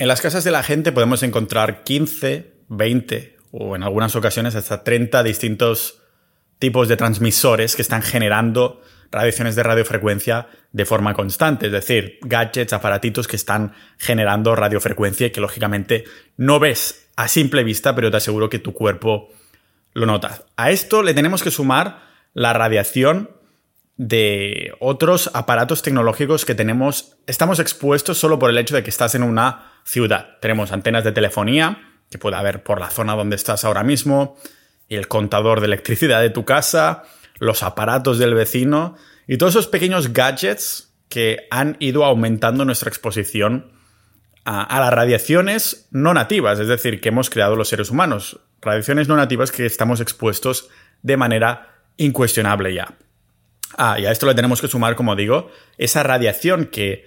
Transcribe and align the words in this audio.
En 0.00 0.08
las 0.08 0.22
casas 0.22 0.44
de 0.44 0.50
la 0.50 0.62
gente 0.62 0.92
podemos 0.92 1.22
encontrar 1.22 1.84
15, 1.84 2.54
20 2.68 3.36
o 3.50 3.76
en 3.76 3.82
algunas 3.82 4.16
ocasiones 4.16 4.54
hasta 4.54 4.82
30 4.82 5.22
distintos 5.22 6.00
tipos 6.58 6.88
de 6.88 6.96
transmisores 6.96 7.76
que 7.76 7.82
están 7.82 8.00
generando 8.00 8.80
radiaciones 9.10 9.56
de 9.56 9.62
radiofrecuencia 9.62 10.46
de 10.72 10.86
forma 10.86 11.12
constante, 11.12 11.66
es 11.66 11.72
decir, 11.72 12.18
gadgets, 12.22 12.72
aparatitos 12.72 13.28
que 13.28 13.36
están 13.36 13.74
generando 13.98 14.56
radiofrecuencia 14.56 15.26
y 15.26 15.32
que 15.32 15.42
lógicamente 15.42 16.04
no 16.38 16.58
ves 16.58 17.10
a 17.16 17.28
simple 17.28 17.62
vista, 17.62 17.94
pero 17.94 18.10
te 18.10 18.16
aseguro 18.16 18.48
que 18.48 18.58
tu 18.58 18.72
cuerpo 18.72 19.28
lo 19.92 20.06
nota. 20.06 20.46
A 20.56 20.70
esto 20.70 21.02
le 21.02 21.12
tenemos 21.12 21.42
que 21.42 21.50
sumar 21.50 22.04
la 22.32 22.54
radiación 22.54 23.28
de 24.02 24.72
otros 24.80 25.30
aparatos 25.34 25.82
tecnológicos 25.82 26.46
que 26.46 26.54
tenemos, 26.54 27.18
estamos 27.26 27.58
expuestos 27.58 28.16
solo 28.16 28.38
por 28.38 28.48
el 28.48 28.56
hecho 28.56 28.74
de 28.74 28.82
que 28.82 28.88
estás 28.88 29.14
en 29.14 29.22
una 29.22 29.72
ciudad. 29.84 30.38
Tenemos 30.40 30.72
antenas 30.72 31.04
de 31.04 31.12
telefonía, 31.12 31.82
que 32.10 32.16
puede 32.16 32.36
haber 32.36 32.62
por 32.62 32.80
la 32.80 32.88
zona 32.88 33.14
donde 33.14 33.36
estás 33.36 33.62
ahora 33.62 33.82
mismo, 33.82 34.38
el 34.88 35.06
contador 35.06 35.60
de 35.60 35.66
electricidad 35.66 36.22
de 36.22 36.30
tu 36.30 36.46
casa, 36.46 37.02
los 37.40 37.62
aparatos 37.62 38.18
del 38.18 38.32
vecino 38.32 38.96
y 39.26 39.36
todos 39.36 39.52
esos 39.52 39.66
pequeños 39.66 40.14
gadgets 40.14 40.94
que 41.10 41.46
han 41.50 41.76
ido 41.78 42.06
aumentando 42.06 42.64
nuestra 42.64 42.88
exposición 42.88 43.70
a, 44.46 44.80
las 44.80 44.94
radiaciones 44.94 45.88
no 45.90 46.14
nativas, 46.14 46.58
es 46.58 46.68
decir, 46.68 47.02
que 47.02 47.10
hemos 47.10 47.28
creado 47.28 47.54
los 47.54 47.68
seres 47.68 47.90
humanos. 47.90 48.40
Radiaciones 48.62 49.08
no 49.08 49.16
nativas 49.16 49.52
que 49.52 49.66
estamos 49.66 50.00
expuestos 50.00 50.70
de 51.02 51.18
manera 51.18 51.82
incuestionable 51.98 52.72
ya. 52.72 52.96
Ah, 53.76 53.98
y 53.98 54.06
a 54.06 54.10
esto 54.10 54.26
le 54.26 54.34
tenemos 54.34 54.60
que 54.60 54.68
sumar, 54.68 54.96
como 54.96 55.16
digo, 55.16 55.50
esa 55.78 56.02
radiación 56.02 56.66
que 56.66 57.06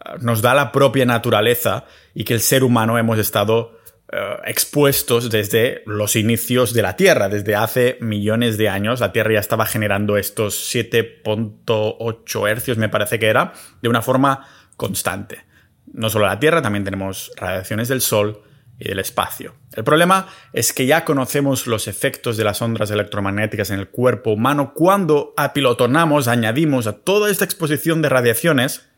ah, 0.00 0.16
nos 0.20 0.42
da 0.42 0.54
la 0.54 0.72
propia 0.72 1.04
naturaleza 1.04 1.84
y 2.14 2.24
que 2.24 2.34
el 2.34 2.40
ser 2.40 2.64
humano 2.64 2.98
hemos 2.98 3.18
estado 3.18 3.78
eh, 4.10 4.36
expuestos 4.46 5.28
desde 5.28 5.82
los 5.84 6.16
inicios 6.16 6.72
de 6.72 6.82
la 6.82 6.96
Tierra. 6.96 7.28
Desde 7.28 7.54
hace 7.54 7.98
millones 8.00 8.56
de 8.56 8.70
años 8.70 9.00
la 9.00 9.12
Tierra 9.12 9.34
ya 9.34 9.40
estaba 9.40 9.66
generando 9.66 10.16
estos 10.16 10.74
7.8 10.74 12.48
hercios, 12.48 12.78
me 12.78 12.88
parece 12.88 13.18
que 13.18 13.26
era, 13.26 13.52
de 13.82 13.88
una 13.88 14.00
forma 14.00 14.48
constante. 14.76 15.44
No 15.92 16.08
solo 16.08 16.26
la 16.26 16.40
Tierra, 16.40 16.62
también 16.62 16.84
tenemos 16.84 17.32
radiaciones 17.36 17.88
del 17.88 18.00
Sol 18.00 18.42
y 18.78 18.88
del 18.88 18.98
espacio. 19.00 19.54
El 19.74 19.84
problema 19.84 20.28
es 20.52 20.72
que 20.72 20.86
ya 20.86 21.04
conocemos 21.04 21.66
los 21.66 21.88
efectos 21.88 22.36
de 22.36 22.44
las 22.44 22.62
ondas 22.62 22.90
electromagnéticas 22.90 23.70
en 23.70 23.80
el 23.80 23.88
cuerpo 23.88 24.32
humano 24.32 24.72
cuando 24.74 25.34
apilotonamos, 25.36 26.28
añadimos 26.28 26.86
a 26.86 26.92
toda 26.92 27.30
esta 27.30 27.44
exposición 27.44 28.02
de 28.02 28.08
radiaciones 28.08 28.88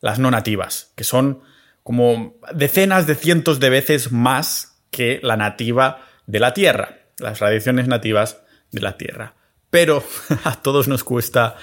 las 0.00 0.18
no 0.18 0.30
nativas, 0.30 0.92
que 0.96 1.04
son 1.04 1.40
como 1.82 2.36
decenas 2.54 3.06
de 3.06 3.14
cientos 3.14 3.60
de 3.60 3.70
veces 3.70 4.12
más 4.12 4.82
que 4.90 5.20
la 5.22 5.36
nativa 5.36 6.06
de 6.26 6.40
la 6.40 6.54
Tierra, 6.54 7.00
las 7.18 7.38
radiaciones 7.38 7.86
nativas 7.86 8.42
de 8.72 8.80
la 8.80 8.96
Tierra. 8.96 9.34
Pero 9.70 10.04
a 10.44 10.56
todos 10.56 10.88
nos 10.88 11.04
cuesta 11.04 11.56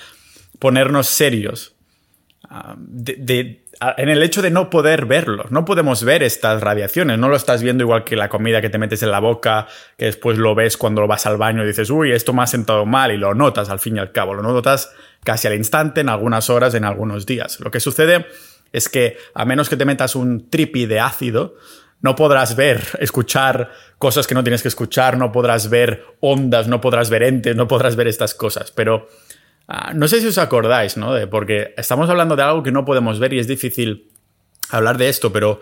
ponernos 0.60 1.08
serios 1.08 1.77
ah, 2.50 2.76
en 3.98 4.10
el 4.10 4.24
hecho 4.24 4.42
de 4.42 4.52
no 4.52 4.70
poder 4.70 5.06
verlos. 5.06 5.52
No 5.52 5.66
podemos 5.66 6.04
ver 6.04 6.24
estas 6.24 6.62
radiaciones. 6.62 7.18
No 7.20 7.30
lo 7.30 7.36
estás 7.36 7.62
viendo 7.62 7.84
igual 7.84 8.04
que 8.04 8.16
la 8.16 8.30
comida 8.30 8.62
que 8.62 8.70
te 8.70 8.78
metes 8.78 9.04
en 9.04 9.12
la 9.12 9.20
boca, 9.20 9.68
que 9.98 10.06
después 10.06 10.38
lo 10.38 10.56
ves 10.56 10.78
cuando 10.78 11.02
lo 11.02 11.08
vas 11.08 11.26
al 11.26 11.38
baño 11.38 11.64
y 11.64 11.68
dices, 11.68 11.90
uy, 11.90 12.12
esto 12.12 12.34
me 12.34 12.44
ha 12.44 12.48
sentado 12.48 12.86
mal 12.86 13.12
y 13.12 13.18
lo 13.18 13.34
notas 13.34 13.70
al 13.70 13.80
fin 13.80 13.98
y 13.98 14.00
al 14.00 14.12
cabo. 14.12 14.34
Lo 14.34 14.42
notas 14.42 14.92
casi 15.24 15.48
al 15.48 15.56
instante, 15.56 16.02
en 16.02 16.10
algunas 16.10 16.50
horas, 16.50 16.74
en 16.74 16.86
algunos 16.86 17.26
días. 17.26 17.60
Lo 17.60 17.72
que 17.72 17.80
sucede 17.80 18.26
es 18.72 18.90
que 18.90 19.18
a 19.34 19.46
menos 19.46 19.70
que 19.70 19.78
te 19.78 19.86
metas 19.86 20.16
un 20.16 20.50
tripi 20.50 20.86
de 20.86 21.00
ácido, 21.00 21.56
no 22.02 22.16
podrás 22.16 22.56
ver, 22.56 22.84
escuchar 23.00 23.72
cosas 23.98 24.28
que 24.28 24.36
no 24.36 24.44
tienes 24.44 24.62
que 24.62 24.68
escuchar, 24.68 25.18
no 25.18 25.32
podrás 25.32 25.70
ver 25.70 26.06
ondas, 26.20 26.68
no 26.68 26.80
podrás 26.80 27.10
ver 27.10 27.24
entes, 27.24 27.56
no 27.56 27.68
podrás 27.68 27.96
ver 27.96 28.08
estas 28.08 28.36
cosas. 28.36 28.72
Pero 28.72 29.08
ah, 29.68 29.94
no 29.94 30.08
sé 30.08 30.22
si 30.22 30.28
os 30.28 30.38
acordáis, 30.38 30.98
¿no? 30.98 31.14
Porque 31.30 31.74
estamos 31.78 32.10
hablando 32.10 32.36
de 32.36 32.44
algo 32.44 32.64
que 32.64 32.72
no 32.72 32.86
podemos 32.86 33.20
ver 33.20 33.34
y 33.34 33.40
es 33.40 33.48
difícil 33.48 34.12
hablar 34.70 34.98
de 34.98 35.10
esto, 35.10 35.32
pero 35.32 35.60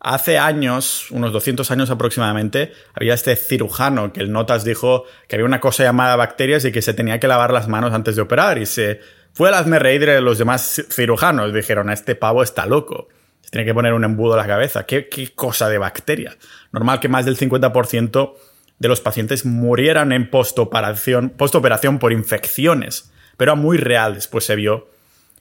hace 0.00 0.38
años, 0.38 1.10
unos 1.10 1.32
200 1.32 1.70
años 1.70 1.90
aproximadamente, 1.90 2.72
había 2.92 3.14
este 3.14 3.34
cirujano 3.36 4.12
que 4.12 4.20
el 4.20 4.30
Notas 4.30 4.64
dijo 4.64 5.04
que 5.28 5.36
había 5.36 5.46
una 5.46 5.60
cosa 5.60 5.82
llamada 5.82 6.14
bacterias 6.14 6.64
y 6.64 6.72
que 6.72 6.82
se 6.82 6.94
tenía 6.94 7.18
que 7.18 7.26
lavar 7.26 7.52
las 7.52 7.68
manos 7.68 7.92
antes 7.92 8.14
de 8.14 8.22
operar 8.22 8.58
y 8.58 8.66
se 8.66 9.00
fue 9.32 9.48
el 9.48 9.54
hazme 9.54 9.78
reír 9.78 10.06
de 10.06 10.20
los 10.20 10.38
demás 10.38 10.84
cirujanos. 10.90 11.52
Dijeron, 11.52 11.90
este 11.90 12.14
pavo 12.14 12.42
está 12.42 12.66
loco. 12.66 13.08
Se 13.40 13.50
tiene 13.50 13.64
que 13.64 13.74
poner 13.74 13.92
un 13.92 14.04
embudo 14.04 14.34
a 14.34 14.36
la 14.36 14.46
cabeza. 14.46 14.86
¿Qué, 14.86 15.08
cosa 15.34 15.68
de 15.68 15.78
bacteria? 15.78 16.36
Normal 16.70 17.00
que 17.00 17.08
más 17.08 17.24
del 17.24 17.36
50% 17.36 18.34
de 18.78 18.88
los 18.88 19.00
pacientes 19.00 19.44
murieran 19.44 20.12
en 20.12 20.30
postoperación, 20.30 21.30
postoperación 21.30 21.98
por 21.98 22.12
infecciones. 22.12 23.10
Pero 23.36 23.56
muy 23.56 23.78
real, 23.78 24.14
después 24.14 24.44
se 24.44 24.56
vio. 24.56 24.88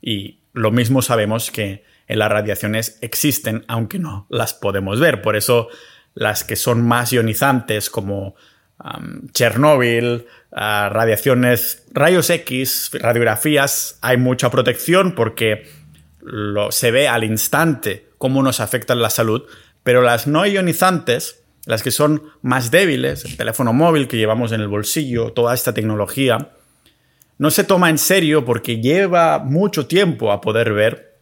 Y 0.01 0.39
lo 0.53 0.71
mismo 0.71 1.01
sabemos 1.01 1.51
que 1.51 1.83
en 2.07 2.19
las 2.19 2.29
radiaciones 2.29 2.97
existen, 3.01 3.65
aunque 3.67 3.99
no 3.99 4.27
las 4.29 4.53
podemos 4.53 4.99
ver. 4.99 5.21
Por 5.21 5.35
eso 5.35 5.69
las 6.13 6.43
que 6.43 6.55
son 6.55 6.85
más 6.85 7.11
ionizantes, 7.11 7.89
como 7.89 8.35
Chernóbil, 9.31 10.25
radiaciones, 10.51 11.85
rayos 11.91 12.29
X, 12.29 12.91
radiografías, 12.93 13.97
hay 14.01 14.17
mucha 14.17 14.49
protección 14.49 15.15
porque 15.15 15.69
lo, 16.21 16.71
se 16.71 16.91
ve 16.91 17.07
al 17.07 17.23
instante 17.23 18.09
cómo 18.17 18.43
nos 18.43 18.59
afectan 18.59 19.01
la 19.01 19.09
salud, 19.09 19.43
pero 19.83 20.01
las 20.01 20.27
no 20.27 20.45
ionizantes, 20.45 21.43
las 21.65 21.81
que 21.81 21.91
son 21.91 22.23
más 22.41 22.71
débiles, 22.71 23.25
el 23.25 23.37
teléfono 23.37 23.73
móvil 23.73 24.07
que 24.07 24.17
llevamos 24.17 24.51
en 24.51 24.61
el 24.61 24.67
bolsillo, 24.67 25.31
toda 25.31 25.53
esta 25.53 25.73
tecnología, 25.73 26.49
no 27.37 27.51
se 27.51 27.63
toma 27.63 27.89
en 27.89 27.97
serio 27.97 28.45
porque 28.45 28.81
lleva 28.81 29.39
mucho 29.39 29.87
tiempo 29.87 30.31
a 30.31 30.41
poder 30.41 30.73
ver 30.73 31.17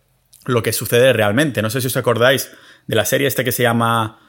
lo 0.46 0.64
que 0.64 0.74
sucede 0.74 1.14
realmente. 1.14 1.62
No 1.62 1.70
sé 1.70 1.82
si 1.82 1.88
os 1.88 1.98
acordáis 1.98 2.52
de 2.88 2.96
la 2.96 3.06
serie 3.06 3.28
esta 3.28 3.44
que 3.44 3.52
se 3.52 3.64
llama 3.64 4.20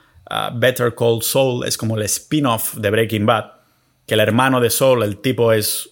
Better 0.54 0.94
Call 0.94 1.22
Saul, 1.22 1.66
es 1.66 1.76
como 1.76 1.96
el 1.96 2.02
spin-off 2.04 2.74
de 2.74 2.90
Breaking 2.90 3.26
Bad, 3.26 3.52
que 4.06 4.14
el 4.14 4.20
hermano 4.20 4.60
de 4.60 4.70
Saul, 4.70 5.02
el 5.02 5.18
tipo 5.18 5.52
es... 5.52 5.90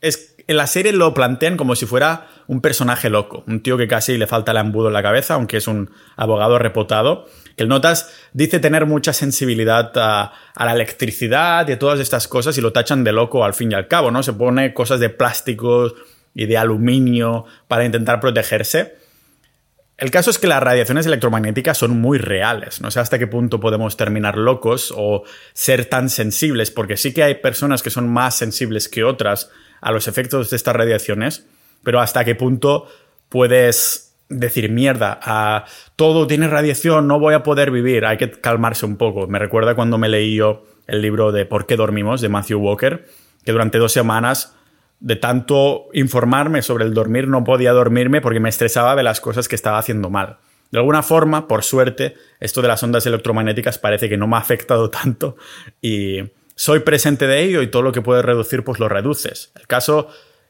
es 0.00 0.34
en 0.46 0.56
la 0.56 0.66
serie 0.66 0.92
lo 0.92 1.12
plantean 1.12 1.58
como 1.58 1.76
si 1.76 1.84
fuera 1.84 2.26
un 2.46 2.62
personaje 2.62 3.10
loco, 3.10 3.44
un 3.46 3.62
tío 3.62 3.76
que 3.76 3.86
casi 3.86 4.16
le 4.16 4.26
falta 4.26 4.52
el 4.52 4.56
embudo 4.56 4.88
en 4.88 4.94
la 4.94 5.02
cabeza, 5.02 5.34
aunque 5.34 5.58
es 5.58 5.68
un 5.68 5.90
abogado 6.16 6.58
reputado. 6.58 7.26
Que 7.58 7.64
el 7.64 7.68
Notas 7.68 8.14
dice 8.32 8.60
tener 8.60 8.86
mucha 8.86 9.12
sensibilidad 9.12 9.90
a, 9.96 10.32
la 10.54 10.72
electricidad 10.72 11.66
y 11.68 11.72
a 11.72 11.78
todas 11.78 11.98
estas 11.98 12.28
cosas 12.28 12.56
y 12.56 12.60
lo 12.60 12.72
tachan 12.72 13.02
de 13.02 13.10
loco 13.10 13.44
al 13.44 13.52
fin 13.52 13.72
y 13.72 13.74
al 13.74 13.88
cabo, 13.88 14.12
¿no? 14.12 14.22
Se 14.22 14.32
pone 14.32 14.72
cosas 14.72 15.00
de 15.00 15.10
plásticos 15.10 15.94
y 16.34 16.46
de 16.46 16.56
aluminio 16.56 17.46
para 17.66 17.84
intentar 17.84 18.20
protegerse. 18.20 18.94
El 19.96 20.12
caso 20.12 20.30
es 20.30 20.38
que 20.38 20.46
las 20.46 20.62
radiaciones 20.62 21.06
electromagnéticas 21.06 21.76
son 21.76 22.00
muy 22.00 22.18
reales. 22.18 22.80
No 22.80 22.92
sé 22.92 23.00
hasta 23.00 23.18
qué 23.18 23.26
punto 23.26 23.58
podemos 23.58 23.96
terminar 23.96 24.38
locos 24.38 24.94
o 24.96 25.24
ser 25.52 25.86
tan 25.86 26.10
sensibles, 26.10 26.70
porque 26.70 26.96
sí 26.96 27.12
que 27.12 27.24
hay 27.24 27.34
personas 27.34 27.82
que 27.82 27.90
son 27.90 28.08
más 28.08 28.36
sensibles 28.36 28.88
que 28.88 29.02
otras 29.02 29.50
a 29.80 29.90
los 29.90 30.06
efectos 30.06 30.50
de 30.50 30.56
estas 30.56 30.76
radiaciones, 30.76 31.44
pero 31.82 31.98
hasta 31.98 32.24
qué 32.24 32.36
punto 32.36 32.86
puedes 33.28 34.07
decir 34.28 34.70
mierda, 34.70 35.18
a 35.22 35.64
todo 35.96 36.26
tiene 36.26 36.48
radiación, 36.48 37.08
no 37.08 37.18
voy 37.18 37.34
a 37.34 37.42
poder 37.42 37.70
vivir, 37.70 38.04
hay 38.04 38.16
que 38.18 38.30
calmarse 38.30 38.86
un 38.86 38.96
poco. 38.96 39.26
Me 39.26 39.38
recuerda 39.38 39.74
cuando 39.74 39.98
me 39.98 40.08
leí 40.08 40.36
yo 40.36 40.64
el 40.86 41.02
libro 41.02 41.32
de 41.32 41.46
¿Por 41.46 41.66
qué 41.66 41.76
dormimos? 41.76 42.20
de 42.20 42.28
Matthew 42.28 42.58
Walker, 42.58 43.06
que 43.44 43.52
durante 43.52 43.78
dos 43.78 43.92
semanas 43.92 44.54
de 45.00 45.16
tanto 45.16 45.86
informarme 45.92 46.62
sobre 46.62 46.84
el 46.84 46.92
dormir, 46.92 47.28
no 47.28 47.44
podía 47.44 47.72
dormirme 47.72 48.20
porque 48.20 48.40
me 48.40 48.48
estresaba 48.48 48.96
de 48.96 49.02
las 49.02 49.20
cosas 49.20 49.48
que 49.48 49.54
estaba 49.54 49.78
haciendo 49.78 50.10
mal. 50.10 50.38
De 50.70 50.78
alguna 50.78 51.02
forma, 51.02 51.48
por 51.48 51.62
suerte, 51.62 52.14
esto 52.40 52.60
de 52.60 52.68
las 52.68 52.82
ondas 52.82 53.06
electromagnéticas 53.06 53.78
parece 53.78 54.08
que 54.08 54.16
no 54.16 54.26
me 54.26 54.36
ha 54.36 54.40
afectado 54.40 54.90
tanto 54.90 55.36
y 55.80 56.22
soy 56.54 56.80
presente 56.80 57.26
de 57.26 57.42
ello 57.42 57.62
y 57.62 57.68
todo 57.68 57.82
lo 57.82 57.92
que 57.92 58.02
puedes 58.02 58.24
reducir, 58.24 58.64
pues 58.64 58.80
lo 58.80 58.88
reduces. 58.88 59.52
El 59.54 59.66
caso 59.66 60.08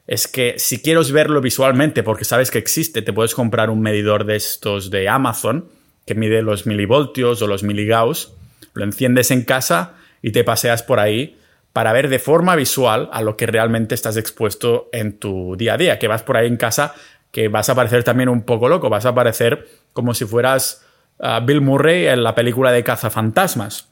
es 0.09 0.27
que 0.27 0.55
si 0.57 0.81
quieres 0.81 1.11
verlo 1.11 1.39
visualmente 1.39 2.01
porque 2.01 2.25
sabes 2.25 2.49
que 2.49 2.57
existe, 2.57 3.03
te 3.03 3.13
puedes 3.13 3.35
comprar 3.35 3.69
un 3.69 3.79
medidor 3.79 4.25
de 4.25 4.37
estos 4.37 4.89
de 4.89 5.07
Amazon 5.07 5.69
que 6.07 6.15
mide 6.15 6.41
los 6.41 6.65
milivoltios 6.65 7.43
o 7.43 7.47
los 7.47 7.61
miligauss, 7.61 8.33
lo 8.73 8.85
enciendes 8.85 9.29
en 9.29 9.43
casa 9.43 9.93
y 10.23 10.31
te 10.31 10.43
paseas 10.43 10.81
por 10.81 10.99
ahí 10.99 11.37
para 11.73 11.93
ver 11.93 12.09
de 12.09 12.17
forma 12.17 12.55
visual 12.55 13.07
a 13.13 13.21
lo 13.21 13.37
que 13.37 13.45
realmente 13.45 13.93
estás 13.93 14.17
expuesto 14.17 14.89
en 14.93 15.19
tu 15.19 15.55
día 15.55 15.75
a 15.75 15.77
día, 15.77 15.99
que 15.99 16.07
vas 16.07 16.23
por 16.23 16.37
ahí 16.37 16.47
en 16.47 16.57
casa, 16.57 16.95
que 17.31 17.47
vas 17.47 17.69
a 17.69 17.75
parecer 17.75 18.03
también 18.03 18.29
un 18.29 18.41
poco 18.41 18.67
loco, 18.67 18.89
vas 18.89 19.05
a 19.05 19.13
parecer 19.13 19.67
como 19.93 20.15
si 20.15 20.25
fueras 20.25 20.83
ah, 21.19 21.39
Bill 21.39 21.61
Murray 21.61 22.07
en 22.07 22.23
la 22.23 22.33
película 22.33 22.71
de 22.71 22.83
cazafantasmas, 22.83 23.89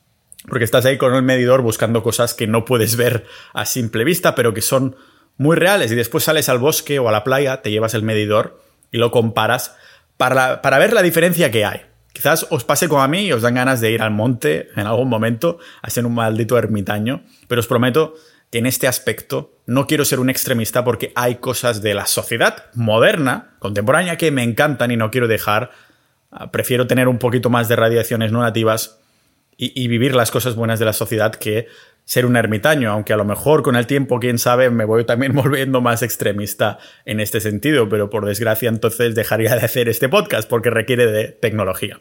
porque 0.50 0.66
estás 0.66 0.84
ahí 0.86 0.98
con 0.98 1.14
el 1.14 1.22
medidor 1.22 1.62
buscando 1.62 2.02
cosas 2.02 2.34
que 2.34 2.48
no 2.48 2.66
puedes 2.66 2.96
ver 2.96 3.28
a 3.54 3.68
simple 3.68 4.04
vista, 4.04 4.34
pero 4.34 4.56
que 4.56 4.62
son 4.62 4.96
muy 5.38 5.56
reales, 5.56 5.92
y 5.92 5.96
después 5.96 6.24
sales 6.24 6.50
al 6.50 6.60
bosque 6.60 7.00
o 7.00 7.10
a 7.10 7.12
la 7.12 7.24
playa, 7.24 7.62
te 7.62 7.72
llevas 7.72 7.94
el 7.94 8.04
medidor 8.04 8.62
y 8.92 8.98
lo 8.98 9.12
comparas 9.12 9.76
para, 10.18 10.62
para 10.62 10.80
ver 10.80 10.94
la 10.94 11.02
diferencia 11.02 11.52
que 11.52 11.66
hay 11.66 11.82
Quizás 12.18 12.48
os 12.50 12.64
pase 12.64 12.90
como 12.90 13.04
a 13.04 13.08
mí 13.08 13.28
y 13.28 13.32
os 13.32 13.44
dan 13.44 13.54
ganas 13.54 13.80
de 13.80 13.92
ir 13.92 14.02
al 14.02 14.10
monte 14.10 14.70
en 14.76 14.88
algún 14.88 15.08
momento 15.08 15.60
a 15.84 15.92
ser 15.92 16.04
un 16.04 16.16
maldito 16.16 16.58
ermitaño, 16.58 17.22
pero 17.48 17.60
os 17.60 17.68
prometo 17.68 18.16
que 18.50 18.58
en 18.58 18.66
este 18.66 18.88
aspecto 18.88 19.54
no 19.68 19.86
quiero 19.86 20.04
ser 20.04 20.20
un 20.20 20.32
extremista 20.32 20.84
porque 20.84 21.12
hay 21.14 21.36
cosas 21.36 21.84
de 21.84 21.94
la 21.94 22.08
sociedad 22.08 22.72
moderna, 22.74 23.52
contemporánea, 23.60 24.18
que 24.18 24.32
me 24.32 24.42
encantan 24.42 24.90
y 24.90 24.98
no 24.98 25.12
quiero 25.12 25.28
dejar. 25.28 25.70
Ah, 26.32 26.50
prefiero 26.50 26.88
tener 26.88 27.08
un 27.08 27.20
poquito 27.20 27.52
más 27.52 27.68
de 27.68 27.76
radiaciones 27.76 28.32
no 28.32 28.42
nativas 28.42 28.98
y, 29.56 29.80
y 29.80 29.88
vivir 29.88 30.16
las 30.16 30.32
cosas 30.32 30.56
buenas 30.56 30.80
de 30.80 30.86
la 30.86 30.94
sociedad 30.94 31.36
que 31.36 31.68
ser 32.08 32.26
un 32.26 32.38
ermitaño, 32.38 32.90
aunque 32.90 33.12
a 33.12 33.18
lo 33.18 33.26
mejor 33.26 33.64
con 33.64 33.76
el 33.76 33.86
tiempo, 33.86 34.22
quién 34.22 34.40
sabe, 34.40 34.70
me 34.70 34.86
voy 34.86 35.04
también 35.04 35.34
volviendo 35.36 35.82
más 35.82 36.02
extremista 36.02 36.80
en 37.04 37.20
este 37.20 37.42
sentido, 37.42 37.90
pero 37.90 38.10
por 38.10 38.26
desgracia 38.26 38.70
entonces 38.70 39.14
dejaría 39.14 39.54
de 39.58 39.66
hacer 39.66 39.90
este 39.90 40.08
podcast 40.08 40.50
porque 40.50 40.70
requiere 40.70 41.06
de 41.08 41.28
tecnología. 41.28 42.00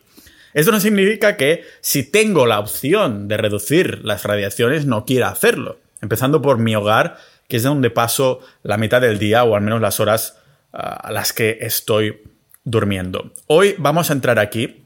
Esto 0.55 0.70
no 0.70 0.79
significa 0.79 1.37
que 1.37 1.64
si 1.81 2.05
tengo 2.05 2.47
la 2.47 2.61
opción 2.61 3.26
de 3.26 3.37
reducir 3.37 4.05
las 4.05 4.23
radiaciones 4.23 4.87
no 4.87 5.05
quiera 5.05 5.29
hacerlo, 5.29 5.81
empezando 6.00 6.41
por 6.41 6.58
mi 6.58 6.76
hogar, 6.76 7.17
que 7.49 7.56
es 7.56 7.64
donde 7.64 7.91
paso 7.91 8.38
la 8.62 8.79
mitad 8.79 9.00
del 9.00 9.19
día 9.19 9.43
o 9.43 9.56
al 9.56 9.62
menos 9.62 9.81
las 9.81 9.99
horas 9.99 10.38
ah, 10.73 11.00
a 11.03 11.11
las 11.11 11.32
que 11.32 11.58
estoy 11.62 12.23
durmiendo. 12.62 13.32
Hoy 13.49 13.75
vamos 13.79 14.11
a 14.11 14.12
entrar 14.12 14.38
aquí 14.38 14.85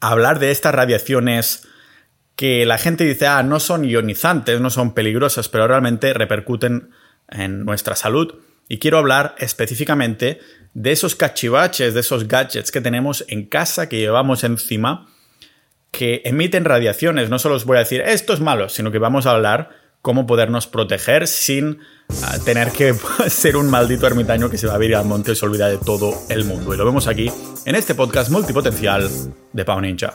a 0.00 0.08
hablar 0.08 0.38
de 0.38 0.52
estas 0.52 0.74
radiaciones 0.74 1.67
que 2.38 2.64
la 2.64 2.78
gente 2.78 3.02
dice, 3.02 3.26
ah, 3.26 3.42
no 3.42 3.58
son 3.58 3.84
ionizantes, 3.84 4.60
no 4.60 4.70
son 4.70 4.94
peligrosas, 4.94 5.48
pero 5.48 5.66
realmente 5.66 6.14
repercuten 6.14 6.90
en 7.28 7.64
nuestra 7.64 7.96
salud. 7.96 8.36
Y 8.68 8.78
quiero 8.78 8.98
hablar 8.98 9.34
específicamente 9.38 10.38
de 10.72 10.92
esos 10.92 11.16
cachivaches, 11.16 11.94
de 11.94 12.00
esos 12.00 12.28
gadgets 12.28 12.70
que 12.70 12.80
tenemos 12.80 13.24
en 13.26 13.46
casa, 13.46 13.88
que 13.88 13.98
llevamos 13.98 14.44
encima, 14.44 15.08
que 15.90 16.22
emiten 16.24 16.64
radiaciones. 16.64 17.28
No 17.28 17.40
solo 17.40 17.56
os 17.56 17.64
voy 17.64 17.78
a 17.78 17.80
decir, 17.80 18.02
esto 18.02 18.34
es 18.34 18.38
malo, 18.38 18.68
sino 18.68 18.92
que 18.92 18.98
vamos 18.98 19.26
a 19.26 19.32
hablar 19.32 19.70
cómo 20.00 20.24
podernos 20.24 20.68
proteger 20.68 21.26
sin 21.26 21.80
ah, 22.22 22.36
tener 22.44 22.70
que 22.70 22.94
ser 23.26 23.56
un 23.56 23.68
maldito 23.68 24.06
ermitaño 24.06 24.48
que 24.48 24.58
se 24.58 24.68
va 24.68 24.76
a 24.76 24.84
ir 24.84 24.94
al 24.94 25.06
monte 25.06 25.32
y 25.32 25.34
se 25.34 25.44
olvida 25.44 25.68
de 25.68 25.78
todo 25.78 26.14
el 26.28 26.44
mundo. 26.44 26.72
Y 26.72 26.76
lo 26.76 26.84
vemos 26.84 27.08
aquí 27.08 27.32
en 27.64 27.74
este 27.74 27.96
podcast 27.96 28.30
multipotencial 28.30 29.10
de 29.52 29.64
Pau 29.64 29.80
Ninja. 29.80 30.12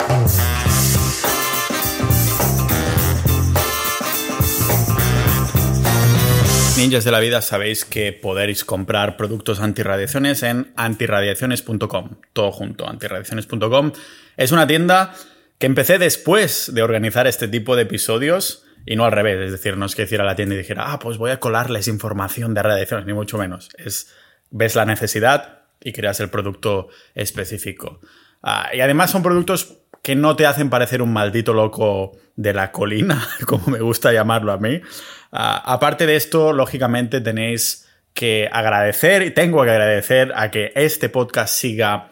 Ninjas 6.83 7.05
de 7.05 7.11
la 7.11 7.21
vida, 7.21 7.41
sabéis 7.41 7.85
que 7.85 8.11
podéis 8.11 8.65
comprar 8.65 9.15
productos 9.15 9.61
antirradiaciones 9.61 10.43
en 10.43 10.73
antirradiaciones.com. 10.75 12.09
Todo 12.33 12.51
junto, 12.51 12.89
antirradiaciones.com. 12.89 13.93
Es 14.35 14.51
una 14.51 14.67
tienda 14.67 15.15
que 15.59 15.65
empecé 15.65 15.97
después 15.97 16.73
de 16.73 16.83
organizar 16.83 17.25
este 17.25 17.47
tipo 17.47 17.77
de 17.77 17.83
episodios 17.83 18.65
y 18.85 18.97
no 18.97 19.05
al 19.05 19.13
revés. 19.13 19.39
Es 19.39 19.51
decir, 19.53 19.77
no 19.77 19.85
es 19.85 19.95
que 19.95 20.03
hiciera 20.03 20.25
la 20.25 20.35
tienda 20.35 20.55
y 20.55 20.57
dijera, 20.57 20.91
ah, 20.91 20.99
pues 20.99 21.17
voy 21.17 21.31
a 21.31 21.39
colarles 21.39 21.87
información 21.87 22.53
de 22.53 22.63
radiaciones, 22.63 23.05
ni 23.05 23.13
mucho 23.13 23.37
menos. 23.37 23.69
Es, 23.77 24.13
ves 24.49 24.75
la 24.75 24.83
necesidad 24.83 25.61
y 25.81 25.93
creas 25.93 26.19
el 26.19 26.29
producto 26.29 26.89
específico. 27.15 28.01
Ah, 28.41 28.71
y 28.73 28.81
además 28.81 29.09
son 29.09 29.23
productos 29.23 29.77
que 30.01 30.15
no 30.15 30.35
te 30.35 30.45
hacen 30.45 30.69
parecer 30.69 31.01
un 31.01 31.13
maldito 31.13 31.53
loco 31.53 32.11
de 32.35 32.53
la 32.53 32.73
colina, 32.73 33.25
como 33.47 33.67
me 33.67 33.79
gusta 33.79 34.11
llamarlo 34.11 34.51
a 34.51 34.57
mí. 34.57 34.81
Ah, 35.35 35.63
aparte 35.65 36.05
de 36.05 36.15
esto, 36.15 36.53
lógicamente 36.53 37.19
tenéis 37.19 37.89
que 38.13 38.47
agradecer 38.51 39.23
y 39.23 39.31
tengo 39.31 39.63
que 39.63 39.71
agradecer 39.71 40.31
a 40.35 40.51
que 40.51 40.71
este 40.75 41.09
podcast 41.09 41.55
siga 41.55 42.11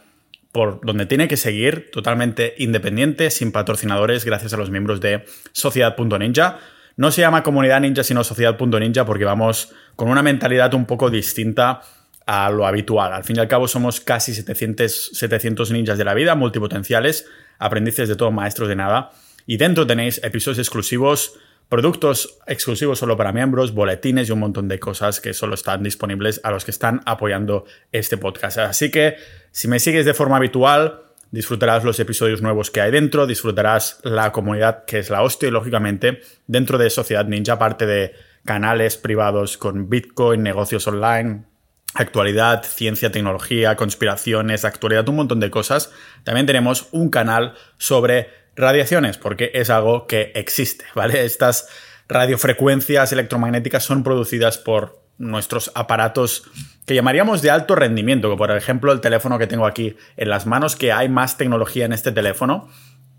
por 0.52 0.84
donde 0.84 1.06
tiene 1.06 1.28
que 1.28 1.38
seguir, 1.38 1.92
totalmente 1.92 2.56
independiente, 2.58 3.30
sin 3.30 3.52
patrocinadores, 3.52 4.26
gracias 4.26 4.54
a 4.54 4.58
los 4.58 4.72
miembros 4.72 5.00
de 5.02 5.24
Sociedad.ninja. 5.52 6.58
No 6.98 7.12
se 7.12 7.22
llama 7.22 7.44
Comunidad 7.44 7.80
Ninja, 7.80 8.04
sino 8.04 8.24
Sociedad.ninja, 8.24 9.06
porque 9.06 9.24
vamos 9.24 9.72
con 9.96 10.10
una 10.10 10.24
mentalidad 10.24 10.74
un 10.74 10.88
poco 10.88 11.12
distinta 11.12 11.82
a 12.26 12.50
lo 12.50 12.66
habitual. 12.66 13.14
Al 13.14 13.24
fin 13.24 13.36
y 13.38 13.40
al 13.40 13.48
cabo 13.48 13.68
somos 13.68 14.02
casi 14.02 14.34
700, 14.34 15.12
700 15.14 15.70
ninjas 15.70 16.00
de 16.00 16.06
la 16.06 16.16
vida, 16.16 16.34
multipotenciales, 16.34 17.28
aprendices 17.60 18.10
de 18.10 18.16
todo, 18.16 18.32
maestros 18.32 18.68
de 18.68 18.76
nada. 18.76 19.12
Y 19.46 19.58
dentro 19.58 19.86
tenéis 19.86 20.20
episodios 20.24 20.58
exclusivos, 20.58 21.36
productos 21.72 22.38
exclusivos 22.48 23.00
solo 23.00 23.16
para 23.16 23.32
miembros, 23.32 23.74
boletines 23.74 24.28
y 24.28 24.34
un 24.34 24.40
montón 24.40 24.68
de 24.68 24.78
cosas 24.78 25.22
que 25.22 25.34
solo 25.34 25.56
están 25.56 25.82
disponibles 25.84 26.42
a 26.44 26.52
los 26.52 26.66
que 26.66 26.72
están 26.72 27.00
apoyando 27.06 27.64
este 27.94 28.18
podcast. 28.18 28.58
Así 28.58 28.92
que 28.92 29.16
si 29.52 29.70
me 29.70 29.80
sigues 29.80 30.06
de 30.06 30.14
forma 30.14 30.36
habitual, 30.36 31.04
disfrutarás 31.32 31.86
los 31.86 31.98
episodios 32.02 32.42
nuevos 32.42 32.72
que 32.72 32.82
hay 32.82 32.92
dentro, 32.92 33.26
disfrutarás 33.26 34.02
la 34.04 34.34
comunidad 34.34 34.84
que 34.84 35.00
es 35.00 35.10
la 35.10 35.22
hostia 35.22 35.48
y 35.48 35.52
lógicamente 35.52 36.20
dentro 36.46 36.78
de 36.78 36.90
Sociedad 36.90 37.24
Ninja, 37.26 37.54
aparte 37.54 37.86
de 37.86 38.16
canales 38.44 38.98
privados 38.98 39.58
con 39.58 39.90
Bitcoin, 39.90 40.44
negocios 40.44 40.86
online, 40.88 41.46
actualidad, 41.94 42.64
ciencia, 42.64 43.14
tecnología, 43.14 43.78
conspiraciones, 43.78 44.66
actualidad, 44.66 45.08
un 45.08 45.16
montón 45.16 45.40
de 45.40 45.50
cosas. 45.50 45.90
También 46.26 46.48
tenemos 46.48 46.90
un 46.92 47.10
canal 47.10 47.54
sobre 47.78 48.41
radiaciones, 48.56 49.18
porque 49.18 49.52
es 49.54 49.70
algo 49.70 50.08
que 50.08 50.32
existe, 50.36 50.86
¿vale? 50.96 51.26
Estas 51.26 51.68
radiofrecuencias 52.08 53.12
electromagnéticas 53.12 53.84
son 53.84 54.04
producidas 54.04 54.58
por 54.58 55.02
nuestros 55.18 55.72
aparatos 55.76 56.44
que 56.86 56.96
llamaríamos 56.96 57.42
de 57.42 57.52
alto 57.52 57.76
rendimiento, 57.76 58.28
como 58.28 58.38
por 58.38 58.52
ejemplo 58.52 58.92
el 58.92 59.02
teléfono 59.02 59.38
que 59.38 59.48
tengo 59.48 59.66
aquí 59.66 59.96
en 60.18 60.30
las 60.30 60.46
manos, 60.46 60.76
que 60.76 60.92
hay 60.92 61.10
más 61.10 61.38
tecnología 61.38 61.86
en 61.86 61.94
este 61.94 62.12
teléfono 62.12 62.70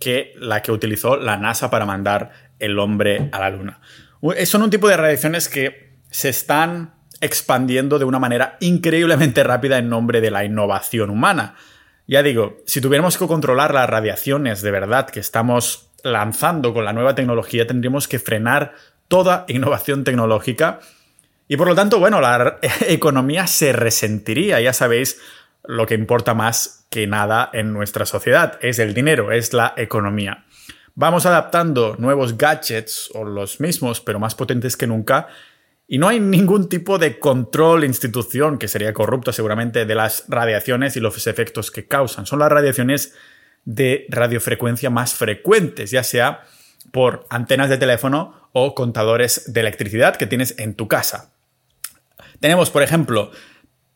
que 0.00 0.34
la 0.36 0.62
que 0.62 0.72
utilizó 0.72 1.16
la 1.16 1.36
NASA 1.36 1.70
para 1.70 1.86
mandar 1.86 2.32
el 2.58 2.78
hombre 2.78 3.28
a 3.32 3.38
la 3.38 3.50
Luna. 3.50 3.80
Son 4.44 4.62
un 4.62 4.70
tipo 4.70 4.88
de 4.88 4.96
radiaciones 4.96 5.48
que 5.48 5.96
se 6.10 6.28
están 6.28 6.94
expandiendo 7.20 8.00
de 8.00 8.04
una 8.04 8.18
manera 8.18 8.56
increíblemente 8.60 9.44
rápida 9.44 9.78
en 9.78 9.88
nombre 9.88 10.20
de 10.20 10.32
la 10.32 10.44
innovación 10.44 11.08
humana. 11.08 11.54
Ya 12.12 12.22
digo, 12.22 12.58
si 12.66 12.82
tuviéramos 12.82 13.16
que 13.16 13.26
controlar 13.26 13.72
las 13.72 13.88
radiaciones 13.88 14.60
de 14.60 14.70
verdad 14.70 15.08
que 15.08 15.18
estamos 15.18 15.88
lanzando 16.02 16.74
con 16.74 16.84
la 16.84 16.92
nueva 16.92 17.14
tecnología, 17.14 17.66
tendríamos 17.66 18.06
que 18.06 18.18
frenar 18.18 18.74
toda 19.08 19.46
innovación 19.48 20.04
tecnológica 20.04 20.80
y 21.48 21.56
por 21.56 21.68
lo 21.68 21.74
tanto, 21.74 21.98
bueno, 22.00 22.20
la 22.20 22.58
economía 22.86 23.46
se 23.46 23.72
resentiría. 23.72 24.60
Ya 24.60 24.74
sabéis 24.74 25.22
lo 25.64 25.86
que 25.86 25.94
importa 25.94 26.34
más 26.34 26.84
que 26.90 27.06
nada 27.06 27.48
en 27.54 27.72
nuestra 27.72 28.04
sociedad, 28.04 28.58
es 28.60 28.78
el 28.78 28.92
dinero, 28.92 29.32
es 29.32 29.54
la 29.54 29.72
economía. 29.78 30.44
Vamos 30.94 31.24
adaptando 31.24 31.96
nuevos 31.98 32.36
gadgets 32.36 33.10
o 33.14 33.24
los 33.24 33.58
mismos, 33.58 34.02
pero 34.02 34.20
más 34.20 34.34
potentes 34.34 34.76
que 34.76 34.86
nunca, 34.86 35.28
y 35.92 35.98
no 35.98 36.08
hay 36.08 36.20
ningún 36.20 36.70
tipo 36.70 36.96
de 36.96 37.18
control, 37.18 37.84
institución, 37.84 38.56
que 38.56 38.66
sería 38.66 38.94
corrupta 38.94 39.30
seguramente, 39.30 39.84
de 39.84 39.94
las 39.94 40.24
radiaciones 40.26 40.96
y 40.96 41.00
los 41.00 41.26
efectos 41.26 41.70
que 41.70 41.86
causan. 41.86 42.24
Son 42.24 42.38
las 42.38 42.50
radiaciones 42.50 43.12
de 43.66 44.06
radiofrecuencia 44.08 44.88
más 44.88 45.12
frecuentes, 45.12 45.90
ya 45.90 46.02
sea 46.02 46.44
por 46.92 47.26
antenas 47.28 47.68
de 47.68 47.76
teléfono 47.76 48.48
o 48.54 48.74
contadores 48.74 49.52
de 49.52 49.60
electricidad 49.60 50.16
que 50.16 50.26
tienes 50.26 50.58
en 50.58 50.76
tu 50.76 50.88
casa. 50.88 51.30
Tenemos, 52.40 52.70
por 52.70 52.82
ejemplo, 52.82 53.30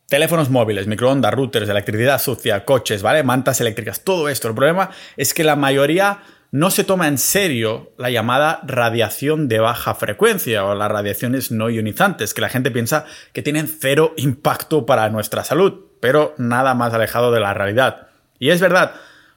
teléfonos 0.07 0.51
móviles, 0.51 0.85
microondas, 0.85 1.33
routers, 1.33 1.67
electricidad 1.67 2.21
sucia, 2.21 2.63
coches, 2.63 3.01
¿vale? 3.01 3.23
Mantas 3.23 3.59
eléctricas, 3.59 4.03
todo 4.03 4.29
esto. 4.29 4.47
El 4.49 4.53
problema 4.53 4.91
es 5.15 5.33
que 5.33 5.43
la 5.43 5.55
mayoría 5.55 6.19
no 6.51 6.71
se 6.71 6.83
toma 6.83 7.07
en 7.07 7.17
serio 7.17 7.91
la 7.97 8.09
llamada 8.09 8.61
radiación 8.65 9.47
de 9.47 9.59
baja 9.59 9.95
frecuencia 9.95 10.65
o 10.65 10.75
las 10.75 10.91
radiaciones 10.91 11.51
no 11.51 11.69
ionizantes, 11.69 12.33
que 12.33 12.41
la 12.41 12.49
gente 12.49 12.71
piensa 12.71 13.05
que 13.33 13.41
tienen 13.41 13.67
cero 13.67 14.13
impacto 14.17 14.85
para 14.85 15.09
nuestra 15.09 15.43
salud, 15.43 15.85
pero 15.99 16.33
nada 16.37 16.73
más 16.73 16.93
alejado 16.93 17.31
de 17.31 17.39
la 17.39 17.53
realidad. 17.53 18.07
Y 18.39 18.49
es 18.49 18.61
verdad, 18.61 18.93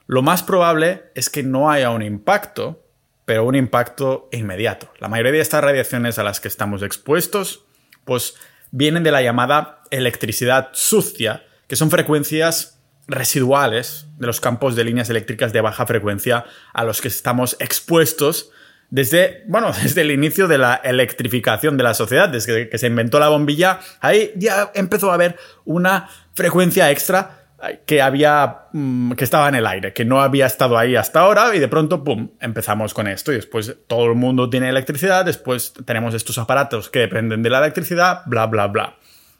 lo 0.07 0.21
más 0.21 0.43
probable 0.43 1.11
es 1.15 1.29
que 1.29 1.43
no 1.43 1.69
haya 1.69 1.89
un 1.89 2.01
impacto, 2.01 2.83
pero 3.25 3.45
un 3.45 3.55
impacto 3.55 4.29
inmediato. 4.31 4.91
La 4.99 5.07
mayoría 5.07 5.33
de 5.33 5.41
estas 5.41 5.63
radiaciones 5.63 6.17
a 6.17 6.23
las 6.23 6.39
que 6.39 6.47
estamos 6.47 6.81
expuestos, 6.83 7.65
pues 8.05 8.35
vienen 8.71 9.03
de 9.03 9.11
la 9.11 9.21
llamada 9.21 9.81
electricidad 9.89 10.69
sucia, 10.73 11.43
que 11.67 11.75
son 11.75 11.91
frecuencias 11.91 12.80
residuales 13.11 14.07
de 14.17 14.27
los 14.27 14.41
campos 14.41 14.75
de 14.75 14.83
líneas 14.83 15.09
eléctricas 15.09 15.53
de 15.53 15.61
baja 15.61 15.85
frecuencia 15.85 16.45
a 16.73 16.83
los 16.83 17.01
que 17.01 17.07
estamos 17.07 17.57
expuestos 17.59 18.51
desde, 18.89 19.43
bueno, 19.47 19.71
desde 19.83 20.01
el 20.01 20.11
inicio 20.11 20.47
de 20.47 20.57
la 20.57 20.75
electrificación 20.75 21.77
de 21.77 21.83
la 21.83 21.93
sociedad, 21.93 22.29
desde 22.29 22.69
que 22.69 22.77
se 22.77 22.87
inventó 22.87 23.19
la 23.19 23.29
bombilla, 23.29 23.79
ahí 23.99 24.31
ya 24.35 24.71
empezó 24.75 25.11
a 25.11 25.15
haber 25.15 25.37
una 25.65 26.09
frecuencia 26.33 26.91
extra 26.91 27.37
que 27.85 28.01
había, 28.01 28.67
mm, 28.73 29.11
que 29.13 29.23
estaba 29.23 29.47
en 29.47 29.55
el 29.55 29.67
aire, 29.67 29.93
que 29.93 30.03
no 30.03 30.21
había 30.21 30.47
estado 30.47 30.77
ahí 30.77 30.95
hasta 30.95 31.19
ahora 31.19 31.55
y 31.55 31.59
de 31.59 31.67
pronto, 31.67 32.03
pum, 32.03 32.31
empezamos 32.39 32.93
con 32.93 33.07
esto 33.07 33.31
y 33.31 33.35
después 33.35 33.75
todo 33.87 34.05
el 34.07 34.15
mundo 34.15 34.49
tiene 34.49 34.69
electricidad, 34.69 35.25
después 35.25 35.73
tenemos 35.85 36.15
estos 36.15 36.37
aparatos 36.39 36.89
que 36.89 36.99
dependen 36.99 37.43
de 37.43 37.49
la 37.51 37.59
electricidad, 37.59 38.23
bla, 38.25 38.47
bla, 38.47 38.67
bla. 38.67 38.95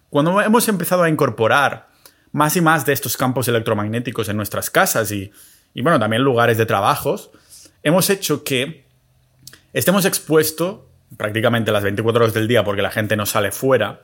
Cuando 0.10 0.40
hemos 0.40 0.68
empezado 0.68 1.04
a 1.04 1.10
incorporar 1.10 1.88
más 2.32 2.56
y 2.56 2.62
más 2.62 2.86
de 2.86 2.94
estos 2.94 3.18
campos 3.18 3.48
electromagnéticos 3.48 4.30
en 4.30 4.38
nuestras 4.38 4.70
casas 4.70 5.12
y, 5.12 5.32
y 5.74 5.82
bueno, 5.82 6.00
también 6.00 6.22
lugares 6.22 6.58
de 6.58 6.66
trabajos, 6.66 7.32
hemos 7.84 8.10
hecho 8.10 8.44
que 8.44 8.86
estemos 9.74 10.06
expuestos 10.06 10.80
prácticamente 11.18 11.72
las 11.72 11.84
24 11.84 12.24
horas 12.24 12.34
del 12.34 12.48
día 12.48 12.64
porque 12.64 12.82
la 12.82 12.92
gente 12.92 13.16
no 13.16 13.26
sale 13.26 13.52
fuera 13.52 14.02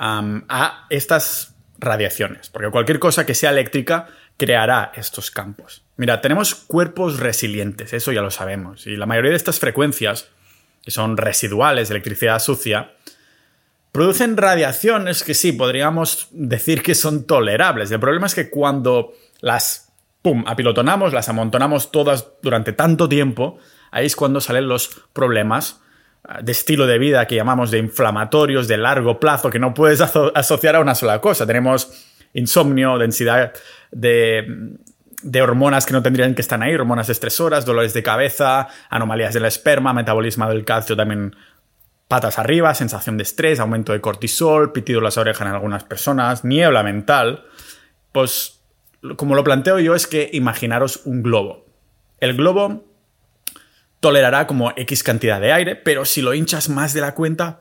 a 0.00 0.86
estas 0.90 1.54
radiaciones, 1.78 2.48
porque 2.50 2.70
cualquier 2.70 2.98
cosa 2.98 3.26
que 3.26 3.34
sea 3.34 3.50
eléctrica 3.50 4.08
creará 4.36 4.92
estos 4.94 5.30
campos. 5.30 5.82
Mira, 5.96 6.20
tenemos 6.20 6.54
cuerpos 6.54 7.18
resilientes, 7.18 7.92
eso 7.92 8.12
ya 8.12 8.22
lo 8.22 8.30
sabemos, 8.30 8.86
y 8.86 8.96
la 8.96 9.06
mayoría 9.06 9.30
de 9.30 9.36
estas 9.36 9.58
frecuencias, 9.58 10.28
que 10.84 10.90
son 10.92 11.16
residuales 11.16 11.90
electricidad 11.90 12.38
sucia, 12.38 12.92
producen 13.92 14.36
radiaciones 14.36 15.22
que 15.22 15.34
sí, 15.34 15.52
podríamos 15.52 16.28
decir 16.30 16.82
que 16.82 16.94
son 16.94 17.26
tolerables. 17.26 17.90
El 17.90 18.00
problema 18.00 18.26
es 18.26 18.34
que 18.34 18.50
cuando 18.50 19.12
las, 19.40 19.92
pum, 20.22 20.44
apilotonamos, 20.46 21.12
las 21.12 21.28
amontonamos 21.28 21.90
todas 21.90 22.28
durante 22.42 22.72
tanto 22.72 23.08
tiempo, 23.08 23.58
ahí 23.90 24.06
es 24.06 24.16
cuando 24.16 24.40
salen 24.40 24.68
los 24.68 25.02
problemas 25.12 25.80
ah, 26.24 26.40
de 26.42 26.52
estilo 26.52 26.86
de 26.86 26.98
vida 26.98 27.26
que 27.26 27.36
llamamos 27.36 27.70
de 27.70 27.78
inflamatorios 27.78 28.68
de 28.68 28.76
largo 28.76 29.18
plazo 29.18 29.50
que 29.50 29.58
no 29.58 29.74
puedes 29.74 30.00
asociar 30.00 30.76
a 30.76 30.80
una 30.80 30.94
sola 30.94 31.20
cosa. 31.20 31.46
Tenemos 31.46 32.06
insomnio, 32.34 32.98
densidad 32.98 33.52
de, 33.90 34.76
de 35.22 35.42
hormonas 35.42 35.86
que 35.86 35.92
no 35.92 36.02
tendrían 36.02 36.34
que 36.34 36.42
estar 36.42 36.62
ahí, 36.62 36.74
hormonas 36.74 37.08
estresoras, 37.08 37.64
dolores 37.64 37.94
de 37.94 38.02
cabeza, 38.02 38.68
anomalías 38.90 39.34
del 39.34 39.46
esperma, 39.46 39.92
metabolismo 39.92 40.48
del 40.48 40.64
calcio 40.64 40.96
también 40.96 41.34
patas 42.08 42.38
arriba, 42.38 42.74
sensación 42.74 43.18
de 43.18 43.22
estrés, 43.22 43.60
aumento 43.60 43.92
de 43.92 44.00
cortisol, 44.00 44.72
pitido 44.72 45.00
las 45.00 45.18
orejas 45.18 45.46
en 45.46 45.54
algunas 45.54 45.84
personas, 45.84 46.44
niebla 46.44 46.82
mental. 46.82 47.44
Pues 48.12 48.60
como 49.16 49.34
lo 49.34 49.44
planteo 49.44 49.78
yo 49.78 49.94
es 49.94 50.06
que 50.06 50.30
imaginaros 50.32 51.02
un 51.04 51.22
globo. 51.22 51.66
El 52.18 52.34
globo 52.34 52.84
tolerará 54.00 54.46
como 54.46 54.72
X 54.76 55.02
cantidad 55.02 55.40
de 55.40 55.52
aire, 55.52 55.76
pero 55.76 56.04
si 56.04 56.22
lo 56.22 56.34
hinchas 56.34 56.68
más 56.68 56.94
de 56.94 57.02
la 57.02 57.14
cuenta, 57.14 57.60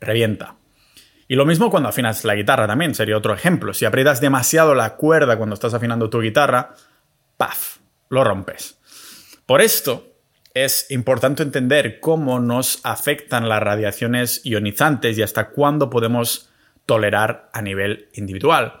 revienta. 0.00 0.56
Y 1.26 1.34
lo 1.34 1.46
mismo 1.46 1.70
cuando 1.70 1.88
afinas 1.88 2.24
la 2.24 2.34
guitarra 2.34 2.66
también, 2.66 2.94
sería 2.94 3.16
otro 3.16 3.32
ejemplo. 3.32 3.72
Si 3.72 3.86
aprietas 3.86 4.20
demasiado 4.20 4.74
la 4.74 4.96
cuerda 4.96 5.38
cuando 5.38 5.54
estás 5.54 5.72
afinando 5.72 6.10
tu 6.10 6.20
guitarra, 6.20 6.74
¡paf! 7.38 7.78
Lo 8.10 8.22
rompes. 8.22 8.78
Por 9.46 9.62
esto 9.62 10.11
es 10.54 10.90
importante 10.90 11.42
entender 11.42 12.00
cómo 12.00 12.40
nos 12.40 12.80
afectan 12.84 13.48
las 13.48 13.62
radiaciones 13.62 14.40
ionizantes 14.44 15.16
y 15.18 15.22
hasta 15.22 15.50
cuándo 15.50 15.90
podemos 15.90 16.50
tolerar 16.86 17.50
a 17.52 17.62
nivel 17.62 18.08
individual. 18.14 18.80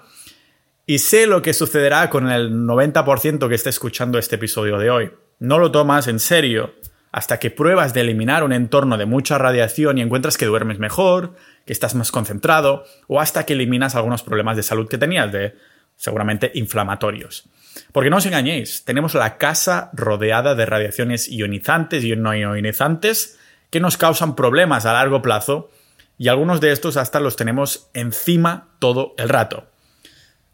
Y 0.86 0.98
sé 0.98 1.26
lo 1.26 1.42
que 1.42 1.54
sucederá 1.54 2.10
con 2.10 2.30
el 2.30 2.52
90% 2.52 3.48
que 3.48 3.54
esté 3.54 3.70
escuchando 3.70 4.18
este 4.18 4.36
episodio 4.36 4.78
de 4.78 4.90
hoy. 4.90 5.10
No 5.38 5.58
lo 5.58 5.70
tomas 5.70 6.08
en 6.08 6.18
serio 6.18 6.74
hasta 7.12 7.38
que 7.38 7.50
pruebas 7.50 7.92
de 7.92 8.00
eliminar 8.00 8.42
un 8.42 8.52
entorno 8.52 8.96
de 8.96 9.06
mucha 9.06 9.38
radiación 9.38 9.98
y 9.98 10.00
encuentras 10.00 10.38
que 10.38 10.46
duermes 10.46 10.78
mejor, 10.78 11.34
que 11.66 11.72
estás 11.72 11.94
más 11.94 12.10
concentrado, 12.10 12.84
o 13.06 13.20
hasta 13.20 13.44
que 13.44 13.52
eliminas 13.52 13.94
algunos 13.94 14.22
problemas 14.22 14.56
de 14.56 14.62
salud 14.62 14.88
que 14.88 14.98
tenías, 14.98 15.30
de 15.30 15.54
seguramente 15.96 16.50
inflamatorios. 16.54 17.48
Porque 17.92 18.10
no 18.10 18.18
os 18.18 18.26
engañéis, 18.26 18.84
tenemos 18.84 19.14
la 19.14 19.38
casa 19.38 19.90
rodeada 19.92 20.54
de 20.54 20.66
radiaciones 20.66 21.28
ionizantes 21.28 22.04
y 22.04 22.14
no 22.16 22.34
ionizantes 22.34 23.38
que 23.70 23.80
nos 23.80 23.96
causan 23.96 24.36
problemas 24.36 24.86
a 24.86 24.92
largo 24.92 25.22
plazo 25.22 25.70
y 26.18 26.28
algunos 26.28 26.60
de 26.60 26.72
estos 26.72 26.96
hasta 26.96 27.20
los 27.20 27.36
tenemos 27.36 27.88
encima 27.94 28.68
todo 28.78 29.14
el 29.18 29.28
rato. 29.28 29.66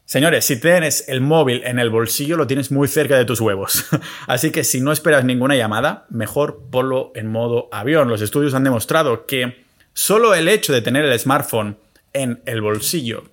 Señores, 0.05 0.47
si 0.47 0.59
tienes 0.59 1.07
el 1.09 1.21
móvil 1.21 1.63
en 1.65 1.79
el 1.79 1.91
bolsillo, 1.91 2.39
lo 2.39 2.47
tienes 2.47 2.71
muy 2.71 2.89
cerca 2.89 3.19
de 3.19 3.27
tus 3.27 3.43
huevos. 3.43 3.85
Así 4.27 4.51
que 4.51 4.65
si 4.65 4.81
no 4.81 4.91
esperas 4.91 5.25
ninguna 5.25 5.55
llamada, 5.55 6.07
mejor 6.09 6.63
ponlo 6.71 7.13
en 7.15 7.31
modo 7.31 7.69
avión. 7.73 8.09
Los 8.09 8.23
estudios 8.23 8.55
han 8.55 8.65
demostrado 8.65 9.27
que 9.27 9.65
solo 9.93 10.35
el 10.35 10.49
hecho 10.49 10.73
de 10.73 10.81
tener 10.81 11.05
el 11.05 11.19
smartphone 11.19 11.77
en 12.15 12.41
el 12.47 12.63
bolsillo 12.63 13.25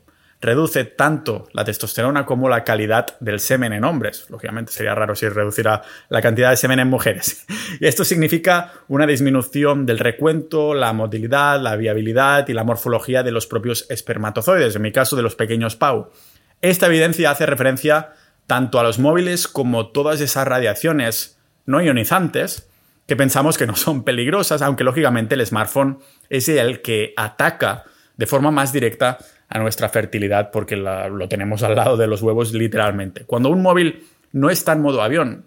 reduce 0.46 0.86
tanto 0.86 1.48
la 1.54 1.66
testosterona 1.66 2.26
como 2.26 2.48
la 2.48 2.64
calidad 2.64 3.18
del 3.20 3.40
semen 3.40 3.74
en 3.74 3.84
hombres. 3.84 4.28
Lógicamente 4.30 4.72
sería 4.72 4.94
raro 4.94 5.16
si 5.16 5.28
reduciera 5.28 5.82
la 6.10 6.22
cantidad 6.22 6.52
de 6.52 6.58
semen 6.58 6.80
en 6.80 6.88
mujeres. 6.88 7.46
Y 7.80 7.88
esto 7.88 8.06
significa 8.06 8.74
una 8.88 9.08
disminución 9.08 9.86
del 9.86 10.00
recuento, 10.00 10.74
la 10.74 10.94
motilidad, 10.94 11.60
la 11.60 11.76
viabilidad 11.76 12.48
y 12.48 12.54
la 12.54 12.64
morfología 12.64 13.24
de 13.24 13.32
los 13.32 13.48
propios 13.48 13.88
espermatozoides, 13.90 14.76
en 14.76 14.84
mi 14.84 14.92
caso 14.92 15.16
de 15.16 15.24
los 15.24 15.36
pequeños 15.36 15.76
PAU. 15.76 16.12
Esta 16.62 16.86
evidencia 16.86 17.32
hace 17.32 17.46
referencia 17.46 18.14
tanto 18.48 18.80
a 18.80 18.84
los 18.84 19.00
móviles 19.00 19.48
como 19.48 19.88
todas 19.88 20.22
esas 20.22 20.48
radiaciones 20.48 21.40
no 21.66 21.82
ionizantes 21.82 22.70
que 23.08 23.16
pensamos 23.16 23.58
que 23.58 23.68
no 23.68 23.76
son 23.76 24.04
peligrosas, 24.04 24.62
aunque 24.62 24.84
lógicamente 24.84 25.36
el 25.36 25.46
smartphone 25.46 26.00
es 26.30 26.48
el 26.50 26.82
que 26.82 27.14
ataca 27.18 27.84
de 28.18 28.28
forma 28.28 28.52
más 28.52 28.72
directa 28.72 29.18
a 29.50 29.60
nuestra 29.60 29.90
fertilidad 29.90 30.52
porque 30.52 30.76
lo 30.76 31.28
tenemos 31.30 31.64
al 31.64 31.76
lado 31.76 31.98
de 31.98 32.08
los 32.08 32.22
huevos 32.22 32.54
literalmente. 32.54 33.26
Cuando 33.26 33.50
un 33.50 33.62
móvil 33.62 34.06
no 34.32 34.50
está 34.50 34.74
en 34.74 34.82
modo 34.82 35.02
avión, 35.02 35.46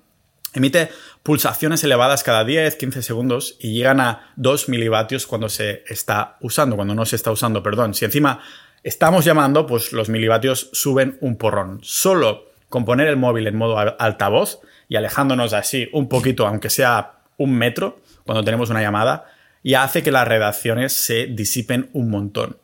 emite 0.55 0.89
pulsaciones 1.23 1.85
elevadas 1.85 2.23
cada 2.23 2.45
10-15 2.45 3.03
segundos 3.03 3.57
y 3.61 3.75
llegan 3.75 4.01
a 4.01 4.33
2 4.37 4.69
milivatios 4.69 5.27
cuando 5.27 5.49
se 5.49 5.83
está 5.89 6.37
usando, 6.41 6.77
cuando 6.77 6.95
no 6.95 7.05
se 7.05 7.17
está 7.17 7.31
usando, 7.31 7.63
perdón. 7.63 7.95
Si 7.95 8.05
encima 8.05 8.41
estamos 8.83 9.25
llamando, 9.25 9.67
pues 9.67 9.93
los 9.93 10.09
milivatios 10.09 10.71
suben 10.73 11.19
un 11.21 11.37
porrón. 11.37 11.81
Solo 11.83 12.47
con 12.69 12.85
poner 12.85 13.09
el 13.09 13.17
móvil 13.17 13.47
en 13.47 13.57
modo 13.57 13.79
altavoz 13.79 14.61
y 14.89 14.97
alejándonos 14.97 15.53
así 15.53 15.89
un 15.93 16.09
poquito, 16.09 16.47
aunque 16.47 16.71
sea 16.71 17.21
un 17.37 17.55
metro, 17.55 18.01
cuando 18.25 18.45
tenemos 18.45 18.71
una 18.71 18.81
llamada, 18.81 19.27
ya 19.63 19.83
hace 19.83 20.03
que 20.03 20.11
las 20.11 20.27
redacciones 20.27 20.93
se 20.93 21.27
disipen 21.27 21.91
un 21.93 22.11
montón. 22.11 22.57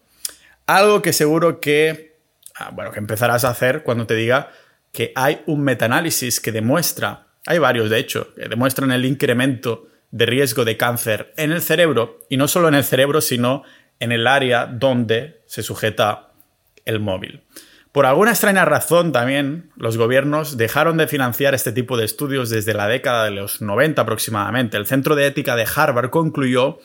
Algo 0.67 1.03
que 1.03 1.13
seguro 1.13 1.61
que, 1.61 2.19
ah, 2.55 2.71
bueno, 2.73 2.91
que 2.93 2.99
empezarás 2.99 3.45
a 3.45 3.51
hacer 3.51 3.83
cuando 3.83 4.07
te 4.07 4.15
diga 4.15 4.51
que 4.93 5.13
hay 5.15 5.43
un 5.47 5.63
metaanálisis 5.63 6.41
que 6.41 6.53
demuestra, 6.53 7.27
hay 7.47 7.59
varios 7.59 7.91
de 7.91 7.99
hecho, 7.99 8.33
que 8.35 8.49
demuestran 8.49 8.93
el 8.93 9.05
incremento 9.05 9.89
de 10.11 10.27
riesgo 10.27 10.65
de 10.65 10.77
cáncer 10.77 11.35
en 11.37 11.51
el 11.51 11.61
cerebro, 11.61 12.21
y 12.29 12.37
no 12.37 12.47
solo 12.47 12.69
en 12.69 12.77
el 12.77 12.85
cerebro, 12.85 13.21
sino 13.21 13.65
en 13.99 14.13
el 14.13 14.27
área 14.27 14.67
donde 14.67 15.43
se 15.47 15.63
sujeta 15.63 16.31
el 16.85 17.01
móvil. 17.01 17.43
Por 17.95 18.07
alguna 18.07 18.33
extraña 18.33 18.65
razón 18.65 19.13
también 19.13 19.71
los 19.77 19.97
gobiernos 19.97 20.57
dejaron 20.57 20.97
de 20.97 21.07
financiar 21.07 21.55
este 21.55 21.71
tipo 21.71 21.97
de 21.97 22.05
estudios 22.05 22.51
desde 22.51 22.75
la 22.75 22.89
década 22.89 23.25
de 23.25 23.31
los 23.31 23.63
90 23.63 24.03
aproximadamente. 24.03 24.77
El 24.77 24.87
Centro 24.87 25.15
de 25.15 25.27
Ética 25.27 25.55
de 25.55 25.67
Harvard 25.73 26.11
concluyó 26.11 26.81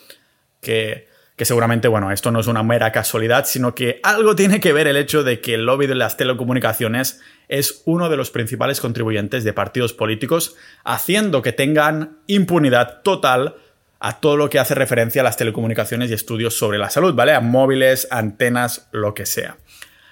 que, 0.62 1.08
que 1.40 1.46
seguramente, 1.46 1.88
bueno, 1.88 2.12
esto 2.12 2.32
no 2.32 2.42
es 2.42 2.48
una 2.48 2.64
mera 2.64 2.92
casualidad, 2.92 3.46
sino 3.46 3.74
que 3.74 4.02
algo 4.04 4.36
tiene 4.36 4.60
que 4.60 4.74
ver 4.74 4.88
el 4.88 4.98
hecho 4.98 5.24
de 5.24 5.40
que 5.40 5.54
el 5.54 5.66
lobby 5.66 5.88
de 5.88 5.96
las 5.96 6.18
telecomunicaciones 6.18 7.22
es 7.48 7.82
uno 7.86 8.10
de 8.10 8.18
los 8.18 8.30
principales 8.30 8.82
contribuyentes 8.82 9.46
de 9.46 9.54
partidos 9.54 9.94
políticos, 9.94 10.58
haciendo 10.84 11.42
que 11.42 11.54
tengan 11.54 12.18
impunidad 12.28 13.04
total 13.04 13.56
a 14.02 14.20
todo 14.20 14.36
lo 14.36 14.50
que 14.50 14.60
hace 14.60 14.76
referencia 14.76 15.22
a 15.22 15.24
las 15.24 15.38
telecomunicaciones 15.38 16.12
y 16.12 16.14
estudios 16.14 16.58
sobre 16.58 16.78
la 16.78 16.90
salud, 16.90 17.14
¿vale? 17.14 17.32
A 17.32 17.40
móviles, 17.40 18.10
antenas, 18.12 18.90
lo 18.92 19.14
que 19.14 19.26
sea. 19.26 19.56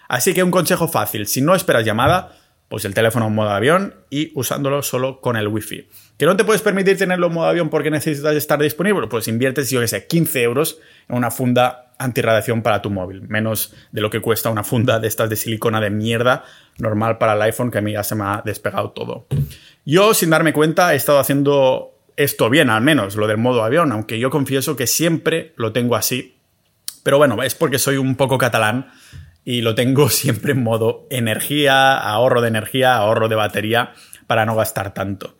Así 0.07 0.33
que 0.33 0.43
un 0.43 0.51
consejo 0.51 0.87
fácil, 0.87 1.27
si 1.27 1.41
no 1.41 1.55
esperas 1.55 1.83
llamada, 1.83 2.37
pues 2.67 2.85
el 2.85 2.93
teléfono 2.93 3.27
en 3.27 3.35
modo 3.35 3.49
avión 3.49 3.95
y 4.09 4.31
usándolo 4.35 4.81
solo 4.83 5.21
con 5.21 5.37
el 5.37 5.47
wifi. 5.47 5.87
¿Que 6.17 6.25
no 6.25 6.35
te 6.35 6.43
puedes 6.43 6.61
permitir 6.61 6.97
tenerlo 6.97 7.27
en 7.27 7.33
modo 7.33 7.47
avión 7.47 7.69
porque 7.69 7.91
necesitas 7.91 8.35
estar 8.35 8.59
disponible? 8.59 9.07
Pues 9.07 9.27
inviertes, 9.27 9.69
yo 9.69 9.79
que 9.79 9.87
sé, 9.87 10.07
15 10.07 10.43
euros 10.43 10.79
en 11.07 11.15
una 11.15 11.31
funda 11.31 11.93
antirradiación 11.97 12.61
para 12.61 12.81
tu 12.81 12.89
móvil. 12.89 13.21
Menos 13.21 13.73
de 13.91 14.01
lo 14.01 14.09
que 14.09 14.19
cuesta 14.19 14.49
una 14.49 14.63
funda 14.63 14.99
de 14.99 15.07
estas 15.07 15.29
de 15.29 15.35
silicona 15.35 15.79
de 15.79 15.89
mierda 15.89 16.43
normal 16.77 17.17
para 17.17 17.33
el 17.33 17.41
iPhone 17.43 17.71
que 17.71 17.77
a 17.77 17.81
mí 17.81 17.93
ya 17.93 18.03
se 18.03 18.15
me 18.15 18.23
ha 18.23 18.41
despegado 18.45 18.91
todo. 18.91 19.27
Yo, 19.85 20.13
sin 20.13 20.29
darme 20.29 20.53
cuenta, 20.53 20.93
he 20.93 20.97
estado 20.97 21.19
haciendo 21.19 21.93
esto 22.17 22.49
bien, 22.49 22.69
al 22.69 22.81
menos, 22.81 23.15
lo 23.15 23.27
del 23.27 23.37
modo 23.37 23.63
avión, 23.63 23.91
aunque 23.91 24.19
yo 24.19 24.29
confieso 24.29 24.75
que 24.75 24.87
siempre 24.87 25.53
lo 25.55 25.71
tengo 25.71 25.95
así. 25.95 26.37
Pero 27.03 27.17
bueno, 27.19 27.41
es 27.41 27.55
porque 27.55 27.79
soy 27.79 27.97
un 27.97 28.15
poco 28.15 28.37
catalán 28.37 28.91
y 29.47 29.61
lo 29.61 29.75
tengo 29.75 30.09
siempre 30.09 30.51
en 30.51 30.61
modo 30.61 31.07
energía, 31.09 31.97
ahorro 31.97 32.41
de 32.41 32.49
energía, 32.49 32.97
ahorro 32.97 33.29
de 33.29 33.35
batería, 33.35 33.93
para 34.27 34.45
no 34.45 34.57
gastar 34.57 34.93
tanto. 34.93 35.37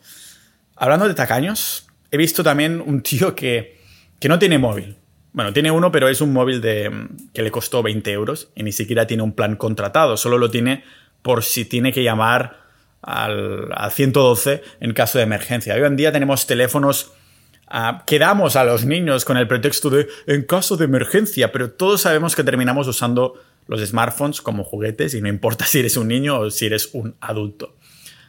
Hablando 0.78 1.10
de 1.10 1.14
tacaños, 1.14 1.88
he 2.10 2.16
visto 2.16 2.42
también 2.42 2.82
un 2.86 3.02
tío 3.02 3.36
que, 3.36 3.82
que 4.18 4.30
no 4.30 4.40
tiene 4.40 4.60
móvil. 4.60 4.96
Bueno, 5.34 5.52
tiene 5.52 5.72
uno, 5.72 5.92
pero 5.92 6.08
es 6.08 6.22
un 6.22 6.32
móvil 6.32 6.62
de, 6.62 6.90
que 7.34 7.42
le 7.42 7.52
costó 7.52 7.84
20 7.84 8.10
euros 8.14 8.50
y 8.56 8.64
ni 8.64 8.72
siquiera 8.72 9.06
tiene 9.06 9.24
un 9.24 9.34
plan 9.34 9.58
contratado, 9.58 10.16
solo 10.16 10.38
lo 10.38 10.50
tiene 10.50 10.86
por 11.22 11.44
si 11.44 11.66
tiene 11.66 11.92
que 11.92 12.02
llamar 12.02 12.62
al, 13.02 13.70
112 13.92 14.64
en 14.80 14.94
caso 14.94 15.18
de 15.18 15.26
emergencia. 15.26 15.76
Hoy 15.76 15.84
en 15.84 15.98
día 15.98 16.14
tenemos 16.14 16.48
teléfonos 16.48 17.12
ah, 17.68 18.04
que 18.08 18.20
damos 18.20 18.56
a 18.56 18.64
los 18.64 18.86
niños 18.86 19.26
con 19.26 19.36
el 19.36 19.50
pretexto 19.50 19.90
de 19.90 20.08
en 20.28 20.44
caso 20.44 20.78
de 20.78 20.86
emergencia, 20.86 21.52
pero 21.52 21.72
todos 21.72 22.00
sabemos 22.00 22.38
que 22.38 22.46
terminamos 22.46 22.88
usando 22.88 23.34
los 23.68 23.82
smartphones 23.82 24.42
como 24.42 24.64
juguetes 24.64 25.14
y 25.14 25.22
no 25.22 25.28
importa 25.28 25.66
si 25.68 25.80
eres 25.80 25.98
un 25.98 26.08
niño 26.08 26.40
o 26.40 26.52
si 26.52 26.66
eres 26.66 26.90
un 26.94 27.16
adulto. 27.22 27.76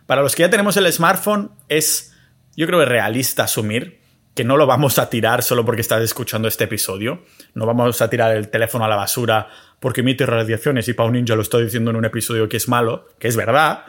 Para 0.07 0.23
los 0.23 0.35
que 0.35 0.43
ya 0.43 0.51
tenemos 0.51 0.77
el 0.77 0.91
smartphone, 0.93 1.51
es, 1.69 2.15
yo 2.57 2.67
creo, 2.67 2.85
realista 2.85 3.45
asumir 3.45 4.01
que 4.35 4.45
no 4.45 4.57
lo 4.57 4.67
vamos 4.67 4.99
a 4.99 5.11
tirar 5.11 5.43
solo 5.43 5.65
porque 5.65 5.81
estás 5.81 6.01
escuchando 6.01 6.47
este 6.47 6.65
episodio. 6.65 7.25
No 7.55 7.67
vamos 7.67 8.01
a 8.01 8.09
tirar 8.09 8.37
el 8.37 8.49
teléfono 8.49 8.85
a 8.85 8.89
la 8.89 8.97
basura 8.97 9.49
porque 9.81 10.01
emite 10.01 10.25
radiaciones 10.27 10.87
y 10.89 10.93
Pau 10.93 11.11
Ninja 11.11 11.35
lo 11.35 11.43
está 11.43 11.59
diciendo 11.59 11.91
en 11.91 11.97
un 11.97 12.05
episodio 12.05 12.49
que 12.49 12.57
es 12.57 12.69
malo, 12.69 13.09
que 13.19 13.29
es 13.29 13.37
verdad, 13.37 13.85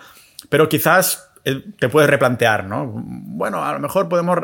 pero 0.50 0.68
quizás 0.68 1.32
eh, 1.46 1.64
te 1.80 1.88
puedes 1.88 2.10
replantear, 2.10 2.66
¿no? 2.66 2.92
Bueno, 2.92 3.64
a 3.64 3.74
lo 3.74 3.80
mejor 3.80 4.10
podemos 4.10 4.38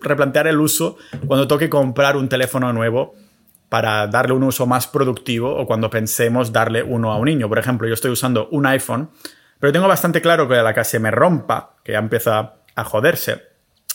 replantear 0.00 0.46
el 0.46 0.60
uso 0.60 0.96
cuando 1.26 1.48
toque 1.48 1.68
comprar 1.68 2.16
un 2.16 2.28
teléfono 2.28 2.72
nuevo 2.72 3.14
para 3.70 4.06
darle 4.08 4.34
un 4.34 4.42
uso 4.42 4.66
más 4.66 4.86
productivo 4.86 5.56
o 5.56 5.66
cuando 5.66 5.88
pensemos 5.88 6.52
darle 6.52 6.82
uno 6.82 7.10
a 7.12 7.16
un 7.16 7.24
niño. 7.24 7.48
Por 7.48 7.58
ejemplo, 7.58 7.88
yo 7.88 7.94
estoy 7.94 8.10
usando 8.10 8.48
un 8.50 8.66
iPhone 8.66 9.08
pero 9.60 9.74
tengo 9.74 9.86
bastante 9.86 10.22
claro 10.22 10.48
que 10.48 10.56
a 10.56 10.62
la 10.62 10.74
que 10.74 10.82
se 10.84 10.98
me 10.98 11.10
rompa, 11.10 11.76
que 11.84 11.92
ya 11.92 11.98
empieza 11.98 12.54
a 12.74 12.84
joderse, 12.84 13.42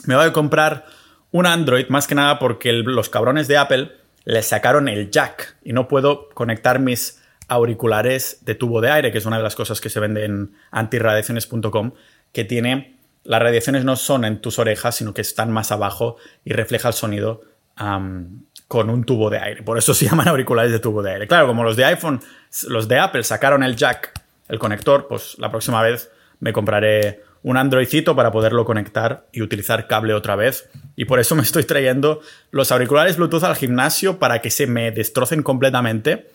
me 0.06 0.16
voy 0.16 0.28
a 0.28 0.32
comprar 0.32 0.86
un 1.32 1.48
Android 1.48 1.88
más 1.90 2.08
que 2.08 2.16
nada 2.16 2.38
porque 2.38 2.72
los 2.72 3.10
cabrones 3.10 3.48
de 3.48 3.58
Apple 3.58 3.92
le 4.24 4.44
sacaron 4.44 4.88
el 4.88 5.10
jack 5.10 5.58
y 5.64 5.74
no 5.74 5.88
puedo 5.88 6.30
conectar 6.30 6.80
mis 6.80 7.22
auriculares 7.48 8.46
de 8.46 8.56
tubo 8.56 8.80
de 8.80 8.92
aire, 8.92 9.12
que 9.12 9.18
es 9.18 9.26
una 9.26 9.38
de 9.38 9.44
las 9.44 9.56
cosas 9.56 9.82
que 9.82 9.90
se 9.90 10.00
vende 10.00 10.26
en 10.26 10.56
antirradiaciones.com, 10.72 11.94
que 12.32 12.44
tiene 12.46 13.00
las 13.24 13.42
radiaciones 13.42 13.84
no 13.84 13.96
son 13.96 14.24
en 14.24 14.40
tus 14.40 14.60
orejas, 14.60 14.96
sino 14.96 15.16
que 15.16 15.22
están 15.22 15.52
más 15.52 15.72
abajo 15.72 16.18
y 16.44 16.54
refleja 16.54 16.90
el 16.90 16.94
sonido 16.94 17.42
con 17.76 18.90
un 18.90 19.04
tubo 19.04 19.30
de 19.30 19.40
aire. 19.40 19.64
Por 19.64 19.78
eso 19.78 19.94
se 19.94 20.06
llaman 20.10 20.28
auriculares 20.28 20.72
de 20.72 20.80
tubo 20.80 21.02
de 21.04 21.12
aire. 21.14 21.28
Claro, 21.28 21.48
como 21.48 21.64
los 21.64 21.76
de 21.76 21.86
iPhone, 21.86 22.22
los 22.68 22.88
de 22.88 23.00
Apple 23.00 23.24
sacaron 23.24 23.64
el 23.64 23.76
jack 23.76 24.12
el 24.48 24.60
conector, 24.60 25.08
pues 25.08 25.36
la 25.40 25.50
próxima 25.50 25.82
vez 25.82 26.12
me 26.40 26.54
compraré 26.54 27.24
un 27.42 27.58
Androidcito 27.58 28.16
para 28.16 28.32
poderlo 28.32 28.66
conectar 28.66 29.28
y 29.32 29.42
utilizar 29.42 29.88
cable 29.88 30.14
otra 30.14 30.36
vez. 30.36 30.70
Y 30.96 31.06
por 31.06 31.20
eso 31.20 31.36
me 31.36 31.44
estoy 31.44 31.64
trayendo 31.64 32.22
los 32.52 32.72
auriculares 32.72 33.18
Bluetooth 33.18 33.44
al 33.44 33.56
gimnasio 33.56 34.18
para 34.18 34.42
que 34.42 34.50
se 34.50 34.68
me 34.68 34.92
destrocen 34.92 35.44
completamente. 35.44 36.32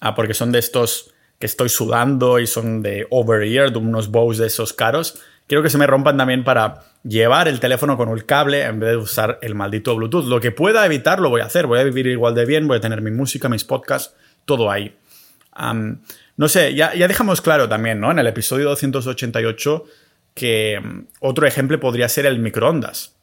Ah, 0.00 0.14
porque 0.14 0.34
son 0.34 0.52
de 0.52 0.58
estos 0.58 1.14
que 1.38 1.46
estoy 1.46 1.70
sudando 1.70 2.38
y 2.38 2.46
son 2.46 2.82
de 2.82 3.06
over-ear, 3.10 3.72
de 3.72 3.78
unos 3.78 4.10
bows 4.10 4.36
de 4.36 4.46
esos 4.48 4.74
caros. 4.74 5.22
Quiero 5.50 5.64
que 5.64 5.68
se 5.68 5.78
me 5.78 5.86
rompan 5.88 6.16
también 6.16 6.44
para 6.44 6.82
llevar 7.02 7.48
el 7.48 7.58
teléfono 7.58 7.96
con 7.96 8.08
el 8.10 8.24
cable 8.24 8.62
en 8.62 8.78
vez 8.78 8.90
de 8.90 8.96
usar 8.98 9.40
el 9.42 9.56
maldito 9.56 9.96
Bluetooth. 9.96 10.26
Lo 10.26 10.40
que 10.40 10.52
pueda 10.52 10.86
evitar 10.86 11.18
lo 11.18 11.28
voy 11.28 11.40
a 11.40 11.46
hacer. 11.46 11.66
Voy 11.66 11.80
a 11.80 11.82
vivir 11.82 12.06
igual 12.06 12.36
de 12.36 12.46
bien, 12.46 12.68
voy 12.68 12.76
a 12.76 12.80
tener 12.80 13.02
mi 13.02 13.10
música, 13.10 13.48
mis 13.48 13.64
podcasts, 13.64 14.14
todo 14.44 14.70
ahí. 14.70 14.94
No 16.36 16.48
sé, 16.48 16.76
ya, 16.76 16.92
dejamos 16.92 17.40
claro 17.40 17.68
también, 17.68 17.98
¿no? 17.98 18.12
En 18.12 18.20
el 18.20 18.28
episodio 18.28 18.68
288 18.68 19.86
que 20.34 20.78
mm, 20.80 21.06
otro 21.18 21.48
ejemplo 21.48 21.80
podría 21.80 22.08
ser 22.08 22.26
el 22.26 22.38
microondas, 22.38 23.16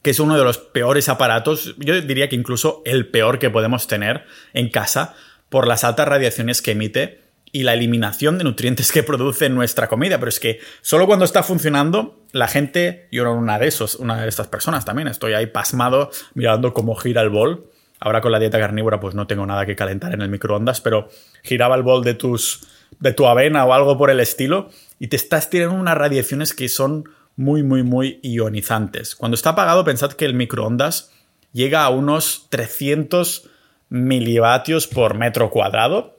que 0.00 0.10
es 0.10 0.20
uno 0.20 0.38
de 0.38 0.44
los 0.44 0.58
peores 0.58 1.08
aparatos, 1.08 1.74
yo 1.78 2.00
diría 2.02 2.28
que 2.28 2.36
incluso 2.36 2.82
el 2.84 3.08
peor 3.08 3.40
que 3.40 3.50
podemos 3.50 3.88
tener 3.88 4.26
en 4.52 4.70
casa 4.70 5.16
por 5.48 5.66
las 5.66 5.82
altas 5.82 6.06
radiaciones 6.06 6.62
que 6.62 6.70
emite 6.70 7.23
y 7.54 7.62
la 7.62 7.72
eliminación 7.72 8.36
de 8.36 8.44
nutrientes 8.44 8.92
que 8.92 9.02
produce 9.02 9.48
nuestra 9.48 9.88
comida. 9.88 10.18
Pero 10.18 10.28
es 10.28 10.40
que 10.40 10.60
solo 10.82 11.06
cuando 11.06 11.24
está 11.24 11.42
funcionando, 11.42 12.22
la 12.32 12.48
gente, 12.48 13.08
yo 13.10 13.22
era 13.22 13.30
una 13.30 13.58
de 13.58 13.68
esos, 13.68 13.94
una 13.94 14.20
de 14.20 14.28
estas 14.28 14.48
personas 14.48 14.84
también, 14.84 15.08
estoy 15.08 15.32
ahí 15.32 15.46
pasmado 15.46 16.10
mirando 16.34 16.74
cómo 16.74 16.94
gira 16.96 17.22
el 17.22 17.30
bol 17.30 17.70
Ahora 18.04 18.20
con 18.20 18.32
la 18.32 18.38
dieta 18.38 18.58
carnívora 18.58 19.00
pues 19.00 19.14
no 19.14 19.26
tengo 19.26 19.46
nada 19.46 19.64
que 19.64 19.76
calentar 19.76 20.12
en 20.12 20.20
el 20.20 20.28
microondas, 20.28 20.82
pero 20.82 21.08
giraba 21.42 21.74
el 21.74 21.82
bol 21.82 22.04
de, 22.04 22.12
tus, 22.12 22.66
de 23.00 23.14
tu 23.14 23.26
avena 23.26 23.64
o 23.64 23.72
algo 23.72 23.96
por 23.96 24.10
el 24.10 24.20
estilo 24.20 24.68
y 24.98 25.08
te 25.08 25.16
estás 25.16 25.48
tirando 25.48 25.74
unas 25.74 25.96
radiaciones 25.96 26.52
que 26.52 26.68
son 26.68 27.04
muy, 27.36 27.62
muy, 27.62 27.82
muy 27.82 28.20
ionizantes. 28.22 29.14
Cuando 29.14 29.36
está 29.36 29.50
apagado, 29.50 29.84
pensad 29.84 30.12
que 30.12 30.26
el 30.26 30.34
microondas 30.34 31.12
llega 31.52 31.82
a 31.82 31.88
unos 31.88 32.48
300 32.50 33.48
milivatios 33.88 34.86
por 34.86 35.14
metro 35.14 35.48
cuadrado, 35.48 36.13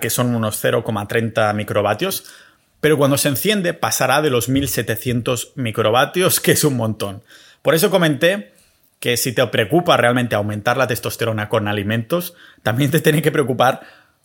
que 0.00 0.10
son 0.10 0.34
unos 0.34 0.62
0,30 0.62 1.54
microvatios, 1.54 2.24
pero 2.80 2.98
cuando 2.98 3.16
se 3.16 3.28
enciende 3.28 3.72
pasará 3.72 4.20
de 4.20 4.30
los 4.30 4.48
1700 4.48 5.52
microvatios, 5.54 6.40
que 6.40 6.52
es 6.52 6.64
un 6.64 6.76
montón. 6.76 7.22
Por 7.62 7.74
eso 7.74 7.90
comenté 7.90 8.52
que 9.00 9.16
si 9.16 9.32
te 9.32 9.46
preocupa 9.46 9.96
realmente 9.96 10.34
aumentar 10.34 10.76
la 10.76 10.86
testosterona 10.86 11.48
con 11.48 11.68
alimentos, 11.68 12.34
también 12.62 12.90
te 12.90 13.00
tiene 13.00 13.22
que 13.22 13.32
preocupar 13.32 13.82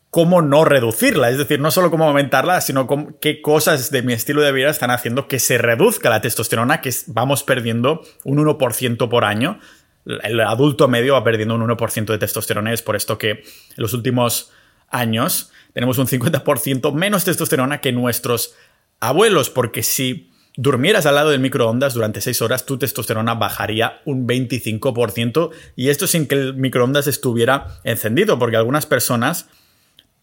cómo 0.09 0.41
no 0.41 0.65
reducirla. 0.65 1.29
Es 1.29 1.37
decir, 1.37 1.59
no 1.59 1.71
solo 1.71 1.91
cómo 1.91 2.07
aumentarla, 2.07 2.61
sino 2.61 2.87
qué 3.19 3.41
cosas 3.41 3.91
de 3.91 4.01
mi 4.01 4.13
estilo 4.13 4.41
de 4.41 4.51
vida 4.51 4.69
están 4.69 4.91
haciendo 4.91 5.27
que 5.27 5.39
se 5.39 5.57
reduzca 5.57 6.09
la 6.09 6.21
testosterona, 6.21 6.81
que 6.81 6.93
vamos 7.07 7.43
perdiendo 7.43 8.01
un 8.23 8.43
1% 8.43 9.09
por 9.09 9.25
año. 9.25 9.59
El 10.05 10.39
adulto 10.39 10.87
medio 10.87 11.13
va 11.13 11.23
perdiendo 11.23 11.55
un 11.55 11.67
1% 11.67 12.05
de 12.05 12.17
testosterona. 12.17 12.73
Es 12.73 12.81
por 12.81 12.95
esto 12.95 13.17
que 13.17 13.31
en 13.31 13.43
los 13.77 13.93
últimos 13.93 14.51
años 14.91 15.51
tenemos 15.73 15.97
un 15.97 16.07
50% 16.07 16.93
menos 16.93 17.23
testosterona 17.23 17.81
que 17.81 17.91
nuestros 17.91 18.55
abuelos, 18.99 19.49
porque 19.49 19.83
si 19.83 20.31
durmieras 20.55 21.05
al 21.05 21.15
lado 21.15 21.29
del 21.29 21.39
microondas 21.39 21.93
durante 21.93 22.21
6 22.21 22.41
horas, 22.41 22.65
tu 22.65 22.77
testosterona 22.77 23.35
bajaría 23.35 24.01
un 24.05 24.27
25%. 24.27 25.51
Y 25.75 25.89
esto 25.89 26.07
sin 26.07 26.27
que 26.27 26.35
el 26.35 26.53
microondas 26.55 27.07
estuviera 27.07 27.79
encendido, 27.83 28.37
porque 28.39 28.57
algunas 28.57 28.85
personas 28.85 29.47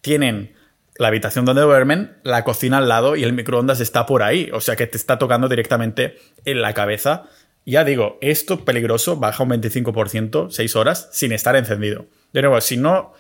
tienen 0.01 0.55
la 0.99 1.09
habitación 1.09 1.45
donde 1.45 1.63
duermen, 1.63 2.17
la 2.23 2.45
cocina 2.45 2.79
al 2.79 2.89
lado 2.89 3.17
y 3.17 3.25
el 3.25 3.33
microondas 3.33 3.81
está 3.81 4.07
por 4.07 4.23
ahí. 4.23 4.51
O 4.53 4.61
sea 4.61 4.77
que 4.77 4.87
te 4.87 4.97
está 4.97 5.19
tocando 5.19 5.49
directamente 5.49 6.19
en 6.45 6.61
la 6.61 6.75
cabeza. 6.75 7.25
Ya 7.65 7.85
digo, 7.85 8.19
esto 8.21 8.65
peligroso, 8.65 9.17
baja 9.17 9.43
un 9.43 9.51
25%, 9.51 10.51
6 10.51 10.77
horas, 10.77 11.09
sin 11.13 11.33
estar 11.33 11.57
encendido. 11.57 12.07
De 12.33 12.43
nuevo, 12.43 12.61
si 12.61 12.77
no 12.77 13.15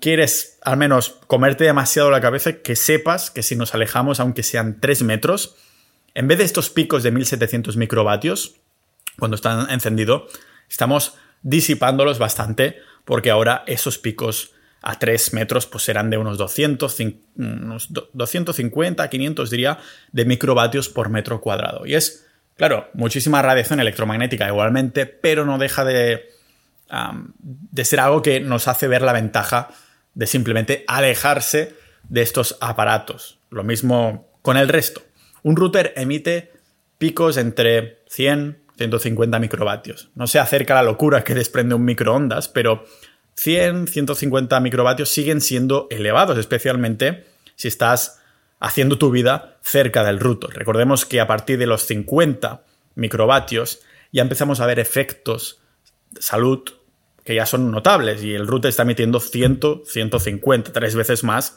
quieres 0.00 0.58
al 0.62 0.76
menos 0.76 1.20
comerte 1.26 1.64
demasiado 1.64 2.10
la 2.10 2.20
cabeza, 2.20 2.54
que 2.62 2.76
sepas 2.76 3.30
que 3.30 3.42
si 3.42 3.56
nos 3.56 3.74
alejamos, 3.74 4.20
aunque 4.20 4.42
sean 4.42 4.80
3 4.80 5.02
metros, 5.02 5.56
en 6.14 6.28
vez 6.28 6.38
de 6.38 6.44
estos 6.44 6.70
picos 6.70 7.02
de 7.02 7.10
1700 7.10 7.76
microvatios, 7.76 8.56
cuando 9.18 9.36
están 9.36 9.70
encendidos, 9.70 10.32
estamos 10.68 11.14
disipándolos 11.42 12.18
bastante 12.18 12.78
porque 13.04 13.30
ahora 13.30 13.64
esos 13.66 13.98
picos 13.98 14.52
a 14.82 14.98
3 14.98 15.32
metros 15.34 15.66
pues 15.66 15.84
serán 15.84 16.10
de 16.10 16.18
unos, 16.18 16.36
200, 16.36 16.96
unos 17.36 17.88
250, 18.12 19.08
500 19.08 19.50
diría, 19.50 19.78
de 20.12 20.24
microvatios 20.24 20.88
por 20.88 21.08
metro 21.08 21.40
cuadrado. 21.40 21.86
Y 21.86 21.94
es, 21.94 22.26
claro, 22.56 22.88
muchísima 22.92 23.40
radiación 23.40 23.80
electromagnética 23.80 24.48
igualmente, 24.48 25.06
pero 25.06 25.44
no 25.44 25.58
deja 25.58 25.84
de, 25.84 26.33
de 27.28 27.84
ser 27.84 28.00
algo 28.00 28.22
que 28.22 28.40
nos 28.40 28.68
hace 28.68 28.88
ver 28.88 29.02
la 29.02 29.12
ventaja 29.12 29.68
de 30.14 30.26
simplemente 30.26 30.84
alejarse 30.86 31.74
de 32.08 32.22
estos 32.22 32.56
aparatos. 32.60 33.38
Lo 33.50 33.64
mismo 33.64 34.28
con 34.42 34.56
el 34.56 34.68
resto. 34.68 35.02
Un 35.42 35.56
router 35.56 35.92
emite 35.96 36.52
picos 36.98 37.36
entre 37.36 38.02
100 38.08 38.64
150 38.76 39.38
microvatios. 39.38 40.10
No 40.14 40.26
se 40.26 40.38
acerca 40.38 40.74
a 40.74 40.82
la 40.82 40.90
locura 40.90 41.24
que 41.24 41.34
desprende 41.34 41.74
un 41.74 41.84
microondas, 41.84 42.48
pero 42.48 42.84
100, 43.36 43.88
150 43.88 44.58
microvatios 44.60 45.10
siguen 45.10 45.40
siendo 45.40 45.86
elevados, 45.90 46.38
especialmente 46.38 47.24
si 47.56 47.68
estás 47.68 48.20
haciendo 48.60 48.98
tu 48.98 49.10
vida 49.10 49.58
cerca 49.62 50.04
del 50.04 50.20
router. 50.20 50.50
Recordemos 50.50 51.04
que 51.04 51.20
a 51.20 51.26
partir 51.26 51.58
de 51.58 51.66
los 51.66 51.82
50 51.86 52.64
microvatios 52.94 53.80
ya 54.12 54.22
empezamos 54.22 54.60
a 54.60 54.66
ver 54.66 54.78
efectos 54.78 55.60
salud 56.18 56.62
que 57.24 57.34
ya 57.34 57.46
son 57.46 57.70
notables 57.70 58.22
y 58.22 58.34
el 58.34 58.46
router 58.46 58.68
está 58.68 58.82
emitiendo 58.82 59.18
100, 59.18 59.82
150, 59.86 60.72
tres 60.72 60.94
veces 60.94 61.24
más 61.24 61.56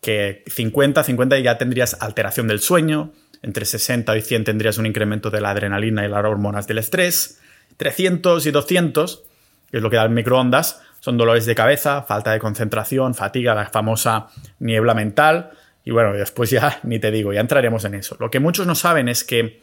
que 0.00 0.44
50, 0.46 1.02
50 1.02 1.38
ya 1.38 1.58
tendrías 1.58 1.96
alteración 2.00 2.48
del 2.48 2.60
sueño, 2.60 3.12
entre 3.42 3.64
60 3.64 4.16
y 4.16 4.20
100 4.20 4.44
tendrías 4.44 4.78
un 4.78 4.86
incremento 4.86 5.30
de 5.30 5.40
la 5.40 5.50
adrenalina 5.50 6.04
y 6.04 6.08
las 6.08 6.24
hormonas 6.24 6.66
del 6.66 6.78
estrés, 6.78 7.40
300 7.76 8.44
y 8.46 8.50
200, 8.50 9.24
que 9.70 9.76
es 9.78 9.82
lo 9.82 9.90
que 9.90 9.96
da 9.96 10.04
el 10.04 10.10
microondas, 10.10 10.82
son 11.00 11.16
dolores 11.16 11.46
de 11.46 11.54
cabeza, 11.54 12.02
falta 12.02 12.32
de 12.32 12.38
concentración, 12.38 13.14
fatiga, 13.14 13.54
la 13.54 13.66
famosa 13.66 14.28
niebla 14.58 14.94
mental, 14.94 15.50
y 15.84 15.92
bueno, 15.92 16.12
después 16.12 16.50
ya 16.50 16.80
ni 16.84 16.98
te 16.98 17.10
digo, 17.10 17.32
ya 17.32 17.40
entraremos 17.40 17.84
en 17.84 17.94
eso. 17.94 18.16
Lo 18.20 18.30
que 18.30 18.40
muchos 18.40 18.66
no 18.66 18.74
saben 18.74 19.08
es 19.08 19.24
que 19.24 19.62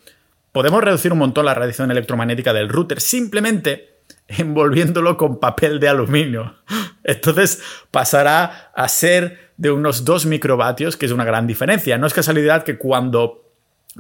podemos 0.51 0.83
reducir 0.83 1.11
un 1.11 1.19
montón 1.19 1.45
la 1.45 1.53
radiación 1.53 1.91
electromagnética 1.91 2.53
del 2.53 2.69
router 2.69 3.01
simplemente 3.01 3.92
envolviéndolo 4.37 5.17
con 5.17 5.39
papel 5.39 5.79
de 5.79 5.89
aluminio. 5.89 6.55
Entonces 7.03 7.61
pasará 7.91 8.71
a 8.75 8.87
ser 8.87 9.51
de 9.57 9.71
unos 9.71 10.05
2 10.05 10.25
microvatios, 10.25 10.97
que 10.97 11.05
es 11.05 11.11
una 11.11 11.25
gran 11.25 11.47
diferencia. 11.47 11.97
No 11.97 12.07
es 12.07 12.13
casualidad 12.13 12.63
que 12.63 12.77
cuando 12.77 13.51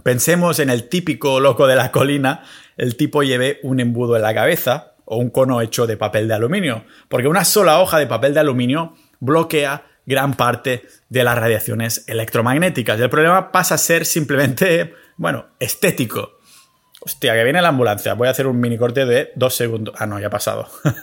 pensemos 0.03 0.59
en 0.59 0.69
el 0.69 0.89
típico 0.89 1.39
loco 1.39 1.67
de 1.67 1.75
la 1.75 1.91
colina, 1.91 2.43
el 2.77 2.95
tipo 2.95 3.23
lleve 3.23 3.59
un 3.63 3.79
embudo 3.79 4.15
en 4.15 4.23
la 4.23 4.33
cabeza 4.33 4.93
o 5.05 5.17
un 5.17 5.29
cono 5.29 5.61
hecho 5.61 5.85
de 5.85 5.97
papel 5.97 6.27
de 6.27 6.33
aluminio, 6.33 6.85
porque 7.09 7.27
una 7.27 7.45
sola 7.45 7.79
hoja 7.79 7.99
de 7.99 8.07
papel 8.07 8.33
de 8.33 8.39
aluminio 8.39 8.95
bloquea 9.19 9.85
gran 10.05 10.33
parte 10.33 10.83
de 11.09 11.23
las 11.23 11.37
radiaciones 11.37 12.05
electromagnéticas. 12.07 12.99
El 12.99 13.09
problema 13.09 13.51
pasa 13.51 13.75
a 13.75 13.77
ser 13.77 14.05
simplemente, 14.05 14.93
bueno, 15.17 15.47
estético. 15.59 16.39
Hostia, 17.05 17.33
que 17.33 17.43
viene 17.43 17.61
la 17.61 17.67
ambulancia. 17.67 18.13
Voy 18.13 18.29
a 18.29 18.31
hacer 18.31 18.47
un 18.47 18.61
mini 18.61 18.77
corte 18.77 19.05
de 19.05 19.33
dos 19.35 19.55
segundos. 19.55 19.93
Ah, 19.97 20.05
no, 20.05 20.19
ya 20.19 20.27
ha 20.27 20.29
pasado. 20.29 20.69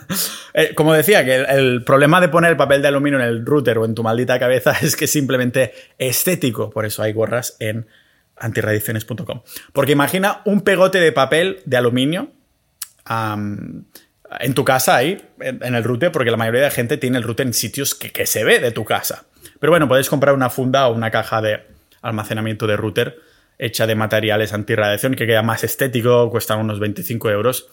Eh, 0.52 0.74
como 0.74 0.92
decía, 0.92 1.24
que 1.24 1.36
el, 1.36 1.84
problema 1.84 2.20
de 2.20 2.28
poner 2.28 2.50
el 2.50 2.56
papel 2.56 2.82
de 2.82 2.88
aluminio 2.88 3.20
en 3.20 3.24
el 3.24 3.46
router 3.46 3.78
o 3.78 3.84
en 3.84 3.94
tu 3.94 4.02
maldita 4.02 4.36
cabeza 4.40 4.72
es 4.82 4.96
que 4.96 5.04
es 5.04 5.12
simplemente 5.12 5.72
estético. 5.96 6.70
Por 6.70 6.86
eso 6.86 7.04
hay 7.04 7.12
gorras 7.12 7.56
en 7.60 7.86
antirradiaciones.com. 8.36 9.42
Porque 9.72 9.92
imagina 9.92 10.40
un 10.46 10.62
pegote 10.62 10.98
de 10.98 11.12
papel 11.12 11.62
de 11.66 11.76
aluminio 11.76 12.32
en 13.08 14.54
tu 14.54 14.64
casa 14.64 14.96
ahí, 14.96 15.22
en, 15.38 15.74
el 15.74 15.84
router, 15.84 16.10
porque 16.10 16.32
la 16.32 16.36
mayoría 16.36 16.62
de 16.62 16.70
gente 16.72 16.96
tiene 16.96 17.18
el 17.18 17.22
router 17.22 17.46
en 17.46 17.54
sitios 17.54 17.94
que, 17.94 18.10
que 18.10 18.26
se 18.26 18.42
ve 18.42 18.58
de 18.58 18.72
tu 18.72 18.84
casa. 18.84 19.26
Pero 19.60 19.70
bueno, 19.70 19.86
puedes 19.86 20.08
comprar 20.08 20.34
una 20.34 20.50
funda 20.50 20.88
o 20.88 20.94
una 20.94 21.12
caja 21.12 21.40
de 21.40 21.62
almacenamiento 22.02 22.66
de 22.66 22.76
router 22.76 23.29
hecha 23.60 23.86
de 23.86 23.94
materiales 23.94 24.52
antirradiación 24.52 25.14
que 25.14 25.26
queda 25.26 25.42
más 25.42 25.62
estético, 25.62 26.30
cuesta 26.30 26.56
unos 26.56 26.80
25 26.80 27.30
euros. 27.30 27.68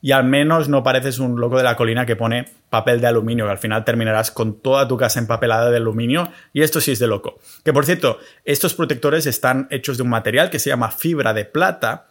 Y 0.00 0.12
al 0.12 0.24
menos 0.24 0.68
no 0.68 0.82
pareces 0.82 1.18
un 1.18 1.40
loco 1.40 1.58
de 1.58 1.62
la 1.62 1.76
colina 1.76 2.06
que 2.06 2.16
pone 2.16 2.46
papel 2.70 3.00
de 3.00 3.06
aluminio, 3.06 3.44
que 3.44 3.52
al 3.52 3.58
final 3.58 3.84
terminarás 3.84 4.30
con 4.30 4.60
toda 4.60 4.88
tu 4.88 4.96
casa 4.96 5.20
empapelada 5.20 5.70
de 5.70 5.76
aluminio. 5.76 6.28
Y 6.52 6.62
esto 6.62 6.80
sí 6.80 6.92
es 6.92 6.98
de 6.98 7.06
loco. 7.06 7.38
Que 7.64 7.72
por 7.72 7.84
cierto, 7.84 8.18
estos 8.44 8.74
protectores 8.74 9.26
están 9.26 9.68
hechos 9.70 9.98
de 9.98 10.02
un 10.02 10.08
material 10.08 10.50
que 10.50 10.58
se 10.58 10.70
llama 10.70 10.90
fibra 10.90 11.34
de 11.34 11.44
plata, 11.44 12.08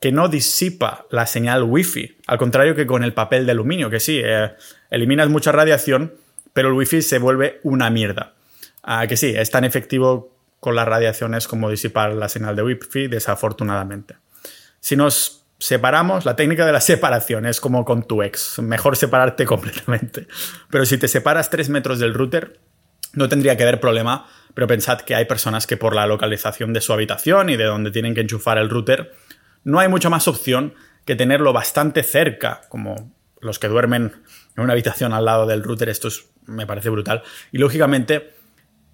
que 0.00 0.10
no 0.10 0.28
disipa 0.28 1.06
la 1.10 1.26
señal 1.26 1.62
wifi, 1.62 2.16
al 2.26 2.38
contrario 2.38 2.74
que 2.74 2.86
con 2.86 3.04
el 3.04 3.12
papel 3.12 3.46
de 3.46 3.52
aluminio, 3.52 3.90
que 3.90 4.00
sí, 4.00 4.20
eh, 4.24 4.52
eliminas 4.90 5.28
mucha 5.28 5.52
radiación, 5.52 6.14
pero 6.52 6.68
el 6.68 6.74
wifi 6.74 7.02
se 7.02 7.18
vuelve 7.18 7.60
una 7.62 7.90
mierda. 7.90 8.32
Ah, 8.82 9.06
que 9.06 9.16
sí, 9.16 9.34
es 9.36 9.50
tan 9.50 9.64
efectivo 9.64 10.39
con 10.60 10.76
las 10.76 10.86
radiaciones 10.86 11.48
como 11.48 11.70
disipar 11.70 12.12
la 12.12 12.28
señal 12.28 12.54
de 12.54 12.62
Wi-Fi, 12.62 13.08
desafortunadamente. 13.08 14.16
Si 14.78 14.94
nos 14.94 15.46
separamos, 15.58 16.24
la 16.24 16.36
técnica 16.36 16.66
de 16.66 16.72
la 16.72 16.80
separación 16.82 17.46
es 17.46 17.60
como 17.60 17.84
con 17.84 18.04
tu 18.04 18.22
ex, 18.22 18.58
mejor 18.60 18.96
separarte 18.96 19.44
completamente. 19.46 20.28
Pero 20.70 20.84
si 20.84 20.98
te 20.98 21.08
separas 21.08 21.50
3 21.50 21.70
metros 21.70 21.98
del 21.98 22.14
router, 22.14 22.60
no 23.12 23.28
tendría 23.28 23.56
que 23.56 23.64
haber 23.64 23.80
problema, 23.80 24.28
pero 24.54 24.66
pensad 24.66 25.00
que 25.00 25.14
hay 25.14 25.24
personas 25.24 25.66
que 25.66 25.76
por 25.76 25.94
la 25.94 26.06
localización 26.06 26.72
de 26.72 26.80
su 26.80 26.92
habitación 26.92 27.48
y 27.48 27.56
de 27.56 27.64
donde 27.64 27.90
tienen 27.90 28.14
que 28.14 28.20
enchufar 28.20 28.58
el 28.58 28.70
router, 28.70 29.12
no 29.64 29.80
hay 29.80 29.88
mucha 29.88 30.10
más 30.10 30.28
opción 30.28 30.74
que 31.04 31.16
tenerlo 31.16 31.52
bastante 31.52 32.02
cerca, 32.02 32.62
como 32.68 33.12
los 33.40 33.58
que 33.58 33.68
duermen 33.68 34.12
en 34.56 34.62
una 34.62 34.74
habitación 34.74 35.12
al 35.12 35.24
lado 35.24 35.46
del 35.46 35.62
router, 35.62 35.88
esto 35.88 36.08
me 36.46 36.66
parece 36.66 36.90
brutal. 36.90 37.22
Y 37.52 37.58
lógicamente, 37.58 38.34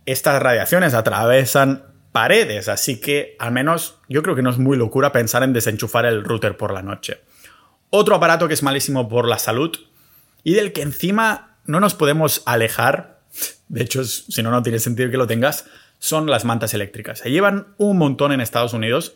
estas 0.07 0.40
radiaciones 0.40 0.95
atravesan 0.95 1.85
paredes, 2.12 2.69
así 2.69 3.01
que 3.01 3.37
al 3.38 3.53
menos 3.53 3.99
yo 4.09 4.23
creo 4.23 4.35
que 4.35 4.42
no 4.42 4.51
es 4.51 4.59
muy 4.59 4.79
locura 4.79 5.12
pensar 5.12 5.42
en 5.42 5.53
desenchufar 5.53 6.07
el 6.07 6.25
router 6.25 6.57
por 6.57 6.73
la 6.73 6.81
noche. 6.81 7.21
Otro 7.90 8.14
aparato 8.14 8.49
que 8.49 8.55
es 8.55 8.62
malísimo 8.62 9.09
por 9.09 9.29
la 9.29 9.38
salud 9.38 9.77
y 10.42 10.55
del 10.55 10.73
que 10.73 10.83
encima 10.83 11.59
no 11.66 11.81
nos 11.81 11.95
podemos 11.95 12.42
alejar, 12.47 13.21
de 13.69 13.83
hecho 13.83 14.05
si 14.05 14.42
no 14.42 14.51
no 14.51 14.62
tiene 14.62 14.79
sentido 14.79 15.11
que 15.11 15.19
lo 15.19 15.27
tengas, 15.27 15.66
son 15.99 16.27
las 16.27 16.45
mantas 16.45 16.73
eléctricas. 16.73 17.19
Se 17.19 17.31
llevan 17.31 17.75
un 17.79 17.99
montón 17.99 18.33
en 18.33 18.40
Estados 18.40 18.73
Unidos, 18.73 19.14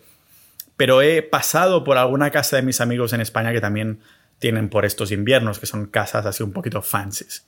pero 0.76 1.02
he 1.02 1.22
pasado 1.22 1.84
por 1.84 1.98
alguna 1.98 2.30
casa 2.30 2.56
de 2.56 2.62
mis 2.62 2.80
amigos 2.80 3.12
en 3.12 3.20
España 3.20 3.52
que 3.52 3.60
también 3.60 4.00
tienen 4.38 4.68
por 4.68 4.84
estos 4.84 5.12
inviernos, 5.12 5.58
que 5.58 5.66
son 5.66 5.86
casas 5.86 6.26
así 6.26 6.42
un 6.42 6.52
poquito 6.52 6.82
fancies. 6.82 7.46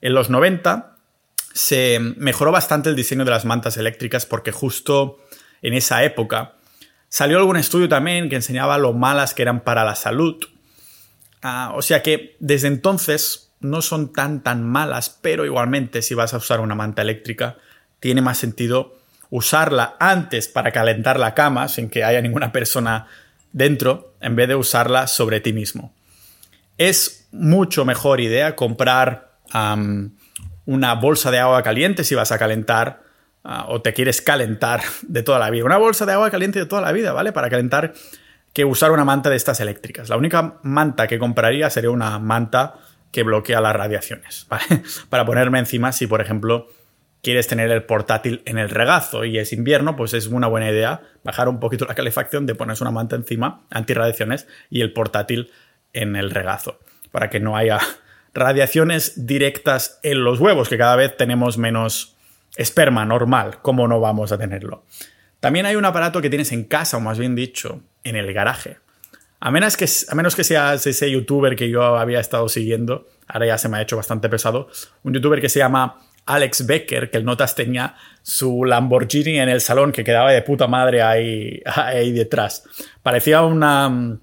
En 0.00 0.14
los 0.14 0.30
90 0.30 0.91
se 1.52 1.98
mejoró 2.16 2.52
bastante 2.52 2.88
el 2.88 2.96
diseño 2.96 3.24
de 3.24 3.30
las 3.30 3.44
mantas 3.44 3.76
eléctricas 3.76 4.26
porque 4.26 4.52
justo 4.52 5.18
en 5.60 5.74
esa 5.74 6.02
época 6.04 6.54
salió 7.08 7.38
algún 7.38 7.56
estudio 7.56 7.88
también 7.88 8.28
que 8.28 8.36
enseñaba 8.36 8.78
lo 8.78 8.92
malas 8.92 9.34
que 9.34 9.42
eran 9.42 9.60
para 9.60 9.84
la 9.84 9.94
salud. 9.94 10.36
Ah, 11.42 11.72
o 11.74 11.82
sea 11.82 12.02
que 12.02 12.36
desde 12.40 12.68
entonces 12.68 13.52
no 13.60 13.82
son 13.82 14.12
tan 14.12 14.42
tan 14.42 14.64
malas, 14.64 15.18
pero 15.20 15.44
igualmente 15.44 16.02
si 16.02 16.14
vas 16.14 16.34
a 16.34 16.38
usar 16.38 16.60
una 16.60 16.74
manta 16.74 17.02
eléctrica 17.02 17.58
tiene 18.00 18.22
más 18.22 18.38
sentido 18.38 18.98
usarla 19.30 19.96
antes 19.98 20.46
para 20.46 20.72
calentar 20.72 21.18
la 21.18 21.32
cama 21.32 21.68
sin 21.68 21.88
que 21.88 22.04
haya 22.04 22.20
ninguna 22.20 22.52
persona 22.52 23.06
dentro 23.52 24.14
en 24.20 24.36
vez 24.36 24.48
de 24.48 24.56
usarla 24.56 25.06
sobre 25.06 25.40
ti 25.40 25.52
mismo. 25.54 25.94
Es 26.76 27.28
mucho 27.32 27.84
mejor 27.84 28.20
idea 28.20 28.56
comprar 28.56 29.38
una 30.64 30.94
bolsa 30.94 31.30
de 31.30 31.38
agua 31.38 31.62
caliente 31.62 32.04
si 32.04 32.14
vas 32.14 32.32
a 32.32 32.38
calentar 32.38 33.02
ah, 33.44 33.66
o 33.68 33.82
te 33.82 33.92
quieres 33.92 34.22
calentar 34.22 34.82
de 35.02 35.22
toda 35.22 35.38
la 35.38 35.50
vida. 35.50 35.64
Una 35.64 35.78
bolsa 35.78 36.06
de 36.06 36.12
agua 36.12 36.30
caliente 36.30 36.58
de 36.58 36.66
toda 36.66 36.82
la 36.82 36.92
vida, 36.92 37.12
¿vale? 37.12 37.32
Para 37.32 37.50
calentar 37.50 37.92
que 38.52 38.64
usar 38.64 38.90
una 38.90 39.04
manta 39.04 39.30
de 39.30 39.36
estas 39.36 39.60
eléctricas. 39.60 40.08
La 40.08 40.16
única 40.16 40.58
manta 40.62 41.06
que 41.06 41.18
compraría 41.18 41.70
sería 41.70 41.90
una 41.90 42.18
manta 42.18 42.74
que 43.10 43.22
bloquea 43.22 43.60
las 43.60 43.74
radiaciones, 43.74 44.46
¿vale? 44.50 44.82
Para 45.08 45.24
ponerme 45.24 45.58
encima 45.58 45.92
si, 45.92 46.06
por 46.06 46.20
ejemplo, 46.20 46.68
quieres 47.22 47.46
tener 47.46 47.70
el 47.70 47.84
portátil 47.84 48.42
en 48.44 48.58
el 48.58 48.68
regazo 48.68 49.24
y 49.24 49.38
es 49.38 49.52
invierno, 49.52 49.96
pues 49.96 50.12
es 50.12 50.26
una 50.26 50.48
buena 50.48 50.70
idea 50.70 51.02
bajar 51.22 51.48
un 51.48 51.60
poquito 51.60 51.86
la 51.86 51.94
calefacción, 51.94 52.46
de 52.46 52.54
ponerse 52.54 52.82
una 52.82 52.90
manta 52.90 53.16
encima, 53.16 53.64
antirradiaciones, 53.70 54.48
y 54.70 54.80
el 54.80 54.92
portátil 54.92 55.50
en 55.92 56.16
el 56.16 56.30
regazo, 56.30 56.80
para 57.12 57.30
que 57.30 57.38
no 57.38 57.56
haya 57.56 57.78
radiaciones 58.34 59.26
directas 59.26 59.98
en 60.02 60.24
los 60.24 60.40
huevos, 60.40 60.68
que 60.68 60.78
cada 60.78 60.96
vez 60.96 61.16
tenemos 61.16 61.58
menos 61.58 62.16
esperma 62.56 63.04
normal, 63.04 63.58
¿cómo 63.62 63.88
no 63.88 64.00
vamos 64.00 64.32
a 64.32 64.38
tenerlo? 64.38 64.84
También 65.40 65.66
hay 65.66 65.76
un 65.76 65.84
aparato 65.84 66.20
que 66.20 66.30
tienes 66.30 66.52
en 66.52 66.64
casa, 66.64 66.96
o 66.96 67.00
más 67.00 67.18
bien 67.18 67.34
dicho, 67.34 67.82
en 68.04 68.16
el 68.16 68.32
garaje. 68.32 68.78
A 69.40 69.50
menos 69.50 69.76
que, 69.76 69.86
a 70.08 70.14
menos 70.14 70.36
que 70.36 70.44
seas 70.44 70.86
ese 70.86 71.10
youtuber 71.10 71.56
que 71.56 71.68
yo 71.68 71.82
había 71.96 72.20
estado 72.20 72.48
siguiendo, 72.48 73.08
ahora 73.26 73.46
ya 73.46 73.58
se 73.58 73.68
me 73.68 73.78
ha 73.78 73.82
hecho 73.82 73.96
bastante 73.96 74.28
pesado, 74.28 74.68
un 75.02 75.14
youtuber 75.14 75.40
que 75.40 75.48
se 75.48 75.58
llama 75.58 75.98
Alex 76.26 76.66
Becker, 76.66 77.10
que 77.10 77.16
el 77.16 77.24
Notas 77.24 77.56
tenía 77.56 77.96
su 78.22 78.64
Lamborghini 78.64 79.40
en 79.40 79.48
el 79.48 79.60
salón 79.60 79.90
que 79.90 80.04
quedaba 80.04 80.30
de 80.30 80.42
puta 80.42 80.68
madre 80.68 81.02
ahí, 81.02 81.60
ahí 81.66 82.12
detrás. 82.12 82.62
Parecía 83.02 83.42
una 83.42 84.20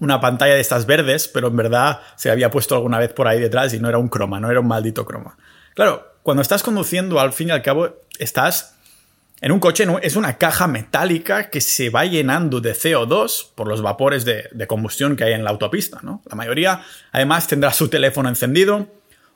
una 0.00 0.20
pantalla 0.20 0.54
de 0.54 0.60
estas 0.60 0.86
verdes, 0.86 1.28
pero 1.28 1.48
en 1.48 1.56
verdad 1.56 2.00
se 2.16 2.30
había 2.30 2.50
puesto 2.50 2.74
alguna 2.74 2.98
vez 2.98 3.12
por 3.12 3.28
ahí 3.28 3.38
detrás 3.38 3.72
y 3.74 3.78
no 3.78 3.88
era 3.88 3.98
un 3.98 4.08
croma, 4.08 4.40
no 4.40 4.50
era 4.50 4.60
un 4.60 4.66
maldito 4.66 5.04
croma. 5.04 5.36
Claro, 5.74 6.14
cuando 6.22 6.42
estás 6.42 6.62
conduciendo, 6.62 7.20
al 7.20 7.32
fin 7.32 7.48
y 7.48 7.50
al 7.52 7.62
cabo, 7.62 7.96
estás 8.18 8.76
en 9.42 9.52
un 9.52 9.60
coche, 9.60 9.86
es 10.02 10.16
una 10.16 10.36
caja 10.36 10.66
metálica 10.66 11.48
que 11.48 11.60
se 11.60 11.88
va 11.88 12.04
llenando 12.04 12.60
de 12.60 12.72
CO2 12.72 13.48
por 13.54 13.68
los 13.68 13.80
vapores 13.80 14.24
de, 14.24 14.66
combustión 14.66 15.16
que 15.16 15.24
hay 15.24 15.32
en 15.32 15.44
la 15.44 15.50
autopista, 15.50 16.00
¿no? 16.02 16.22
La 16.28 16.36
mayoría, 16.36 16.82
además, 17.12 17.46
tendrá 17.46 17.72
su 17.72 17.88
teléfono 17.88 18.28
encendido 18.28 18.88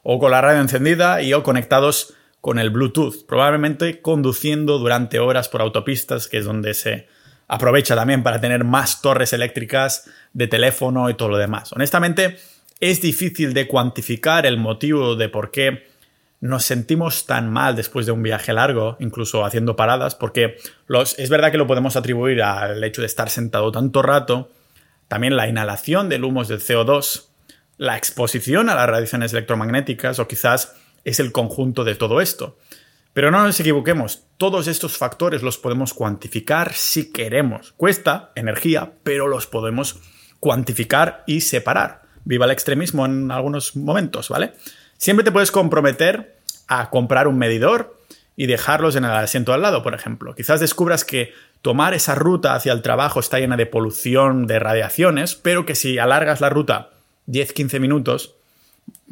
o 0.03 0.19
con 0.19 0.31
la 0.31 0.43
radio 0.43 0.61
encendida 0.61 1.23
y 1.23 1.33
o 1.33 1.43
conectados 1.43 2.15
con 2.43 2.59
el 2.59 2.69
Bluetooth, 2.69 3.25
probablemente 3.27 4.03
conduciendo 4.03 4.79
durante 4.79 5.19
horas 5.19 5.49
por 5.49 5.63
autopistas, 5.63 6.29
que 6.29 6.37
es 6.37 6.45
donde 6.45 6.75
se 6.75 7.09
aprovecha 7.49 7.95
también 7.95 8.23
para 8.23 8.41
tener 8.41 8.65
más 8.65 9.03
torres 9.03 9.33
eléctricas 9.33 10.11
de 10.33 10.47
teléfono 10.47 11.11
y 11.11 11.15
todo 11.15 11.31
lo 11.31 11.37
demás. 11.37 11.73
Honestamente, 11.73 12.39
es 12.81 13.01
difícil 13.01 13.55
de 13.55 13.67
cuantificar 13.67 14.47
el 14.47 14.59
motivo 14.59 15.17
de 15.17 15.29
por 15.29 15.51
qué 15.51 15.87
nos 16.41 16.65
sentimos 16.65 17.25
tan 17.25 17.51
mal 17.51 17.75
después 17.75 18.05
de 18.05 18.13
un 18.13 18.23
viaje 18.23 18.53
largo, 18.53 18.99
incluso 19.01 19.45
haciendo 19.47 19.77
paradas, 19.77 20.15
porque 20.15 20.57
es 21.17 21.31
verdad 21.31 21.51
que 21.51 21.57
lo 21.57 21.67
podemos 21.67 21.97
atribuir 21.97 22.43
al 22.43 22.85
hecho 22.85 23.01
de 23.01 23.07
estar 23.07 23.31
sentado 23.31 23.73
tanto 23.73 24.03
rato, 24.03 24.51
también 25.09 25.37
la 25.37 25.49
inhalación 25.49 26.11
del 26.11 26.25
humo 26.25 26.45
del 26.45 26.61
CO2, 26.61 27.29
la 27.79 27.97
exposición 27.97 28.69
a 28.69 28.75
las 28.75 28.89
radiaciones 28.89 29.33
electromagnéticas 29.33 30.19
o 30.19 30.29
quizás 30.29 30.75
es 31.05 31.19
el 31.19 31.33
conjunto 31.33 31.85
de 31.85 31.95
todo 31.95 32.21
esto. 32.21 32.59
Pero 33.15 33.31
no 33.31 33.45
nos 33.45 33.59
equivoquemos, 33.61 34.25
todos 34.37 34.67
estos 34.67 34.99
factores 34.99 35.43
los 35.43 35.57
podemos 35.57 35.95
cuantificar 35.95 36.75
si 36.75 37.13
queremos. 37.13 37.73
Cuesta 37.77 38.33
energía, 38.35 38.93
pero 39.05 39.29
los 39.29 39.47
podemos 39.47 40.01
cuantificar 40.41 41.23
y 41.27 41.41
separar. 41.41 42.03
Viva 42.25 42.45
el 42.45 42.51
extremismo 42.51 43.07
en 43.07 43.31
algunos 43.31 43.77
momentos, 43.77 44.29
¿vale? 44.29 44.53
Siempre 44.99 45.23
te 45.23 45.31
puedes 45.31 45.53
comprometer 45.53 46.39
a 46.67 46.91
comprar 46.91 47.29
un 47.29 47.39
medidor 47.39 48.01
y 48.37 48.47
dejarlos 48.47 48.97
en 48.97 49.05
el 49.05 49.13
asiento 49.13 49.53
al 49.53 49.63
lado, 49.63 49.85
por 49.85 49.95
ejemplo. 49.95 50.35
Quizás 50.35 50.59
descubras 50.59 51.05
que 51.05 51.33
tomar 51.63 51.95
esa 51.95 52.17
ruta 52.17 52.55
hacia 52.55 52.73
el 52.73 52.83
trabajo 52.83 53.21
está 53.21 53.39
llena 53.39 53.57
de 53.57 53.67
polución, 53.67 54.49
de 54.49 54.59
radiaciones, 54.59 55.37
pero 55.37 55.65
que 55.65 55.77
si 55.77 55.99
alargas 55.99 56.41
la 56.41 56.51
ruta 56.51 56.91
10-15 57.29 57.79
minutos, 57.79 58.35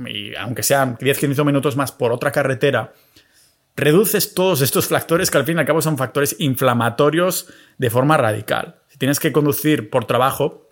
y 0.05 0.35
aunque 0.35 0.65
sean 0.65 0.99
10-15 0.99 1.45
minutos 1.45 1.77
más 1.77 1.93
por 1.93 2.11
otra 2.11 2.33
carretera, 2.33 2.93
reduces 3.77 4.35
todos 4.35 4.61
estos 4.61 4.87
factores 4.89 5.31
que 5.31 5.39
al 5.39 5.45
fin 5.45 5.57
y 5.57 5.61
al 5.61 5.67
cabo 5.67 5.83
son 5.83 5.99
factores 5.99 6.37
inflamatorios 6.39 7.49
de 7.79 7.91
forma 7.91 8.17
radical. 8.17 8.77
Si 8.89 8.99
tienes 8.99 9.21
que 9.21 9.33
conducir 9.33 9.91
por 9.91 10.05
trabajo, 10.05 10.71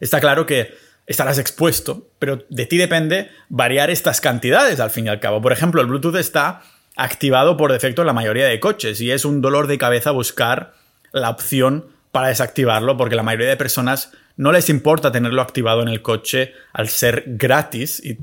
está 0.00 0.20
claro 0.20 0.46
que 0.46 0.74
estarás 1.06 1.38
expuesto, 1.38 2.08
pero 2.18 2.44
de 2.48 2.66
ti 2.66 2.76
depende 2.76 3.30
variar 3.48 3.90
estas 3.90 4.20
cantidades 4.20 4.78
al 4.80 4.90
fin 4.90 5.06
y 5.06 5.08
al 5.08 5.20
cabo. 5.20 5.40
Por 5.40 5.52
ejemplo, 5.52 5.80
el 5.80 5.86
Bluetooth 5.86 6.16
está 6.16 6.62
activado 6.96 7.56
por 7.56 7.72
defecto 7.72 8.02
en 8.02 8.06
la 8.06 8.12
mayoría 8.12 8.46
de 8.46 8.60
coches 8.60 9.00
y 9.00 9.10
es 9.10 9.24
un 9.24 9.40
dolor 9.40 9.66
de 9.66 9.78
cabeza 9.78 10.10
buscar 10.10 10.74
la 11.12 11.30
opción 11.30 11.86
para 12.12 12.28
desactivarlo 12.28 12.96
porque 12.96 13.14
la 13.14 13.22
mayoría 13.22 13.48
de 13.48 13.56
personas 13.56 14.12
no 14.36 14.52
les 14.52 14.68
importa 14.68 15.12
tenerlo 15.12 15.42
activado 15.42 15.82
en 15.82 15.88
el 15.88 16.02
coche 16.02 16.52
al 16.72 16.88
ser 16.88 17.24
gratis 17.26 18.04
y 18.04 18.18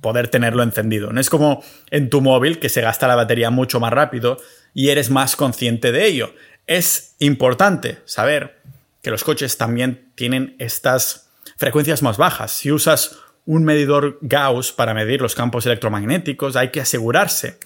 poder 0.00 0.28
tenerlo 0.28 0.62
encendido. 0.62 1.12
No 1.12 1.20
es 1.20 1.30
como 1.30 1.62
en 1.90 2.10
tu 2.10 2.20
móvil 2.20 2.58
que 2.58 2.68
se 2.68 2.80
gasta 2.80 3.08
la 3.08 3.16
batería 3.16 3.50
mucho 3.50 3.80
más 3.80 3.92
rápido 3.92 4.38
y 4.74 4.88
eres 4.88 5.10
más 5.10 5.36
consciente 5.36 5.92
de 5.92 6.06
ello. 6.06 6.34
Es 6.66 7.14
importante 7.18 7.98
saber 8.04 8.60
que 9.02 9.10
los 9.10 9.24
coches 9.24 9.56
también 9.56 10.10
tienen 10.14 10.56
estas 10.58 11.30
frecuencias 11.56 12.02
más 12.02 12.16
bajas. 12.16 12.52
Si 12.52 12.70
usas 12.70 13.18
un 13.46 13.64
medidor 13.64 14.18
Gauss 14.20 14.72
para 14.72 14.94
medir 14.94 15.20
los 15.20 15.34
campos 15.34 15.66
electromagnéticos, 15.66 16.56
hay 16.56 16.70
que 16.70 16.80
asegurarse 16.80 17.58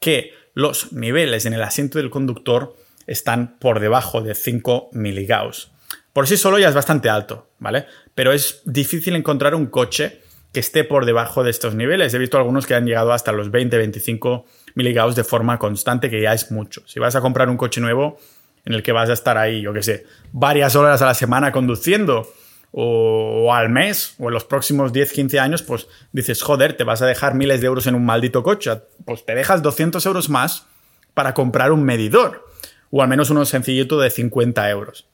que 0.00 0.34
los 0.54 0.92
niveles 0.92 1.46
en 1.46 1.54
el 1.54 1.62
asiento 1.62 1.98
del 1.98 2.10
conductor 2.10 2.76
están 3.06 3.58
por 3.58 3.80
debajo 3.80 4.20
de 4.20 4.34
5 4.34 4.90
miligauss. 4.92 5.70
Por 6.12 6.28
sí 6.28 6.36
solo 6.36 6.58
ya 6.58 6.68
es 6.68 6.74
bastante 6.74 7.08
alto, 7.08 7.50
¿vale? 7.58 7.86
Pero 8.14 8.32
es 8.32 8.60
difícil 8.64 9.16
encontrar 9.16 9.54
un 9.54 9.66
coche 9.66 10.21
que 10.52 10.60
esté 10.60 10.84
por 10.84 11.06
debajo 11.06 11.44
de 11.44 11.50
estos 11.50 11.74
niveles. 11.74 12.12
He 12.14 12.18
visto 12.18 12.36
algunos 12.36 12.66
que 12.66 12.74
han 12.74 12.86
llegado 12.86 13.12
hasta 13.12 13.32
los 13.32 13.50
20-25 13.50 14.44
miligauss 14.74 15.16
de 15.16 15.24
forma 15.24 15.58
constante, 15.58 16.10
que 16.10 16.20
ya 16.20 16.32
es 16.32 16.50
mucho. 16.50 16.82
Si 16.86 17.00
vas 17.00 17.16
a 17.16 17.20
comprar 17.20 17.48
un 17.48 17.56
coche 17.56 17.80
nuevo 17.80 18.18
en 18.64 18.74
el 18.74 18.82
que 18.82 18.92
vas 18.92 19.10
a 19.10 19.14
estar 19.14 19.38
ahí, 19.38 19.62
yo 19.62 19.72
qué 19.72 19.82
sé, 19.82 20.06
varias 20.32 20.76
horas 20.76 21.02
a 21.02 21.06
la 21.06 21.14
semana 21.14 21.52
conduciendo, 21.52 22.28
o, 22.72 23.52
al 23.52 23.68
mes, 23.68 24.14
o 24.18 24.28
en 24.28 24.34
los 24.34 24.44
próximos 24.44 24.92
10-15 24.92 25.38
años, 25.38 25.62
pues 25.62 25.88
dices, 26.12 26.42
joder, 26.42 26.74
te 26.74 26.84
vas 26.84 27.02
a 27.02 27.06
dejar 27.06 27.34
miles 27.34 27.60
de 27.60 27.66
euros 27.66 27.86
en 27.86 27.94
un 27.94 28.04
maldito 28.04 28.42
coche. 28.42 28.70
Pues 29.04 29.24
te 29.26 29.34
dejas 29.34 29.62
200 29.62 30.04
euros 30.06 30.30
más 30.30 30.66
para 31.12 31.34
comprar 31.34 31.70
un 31.70 31.84
medidor, 31.84 32.46
o 32.90 33.02
al 33.02 33.08
menos 33.08 33.28
uno 33.28 33.44
sencillito 33.44 34.00
de 34.00 34.08
50 34.08 34.70
euros. 34.70 35.06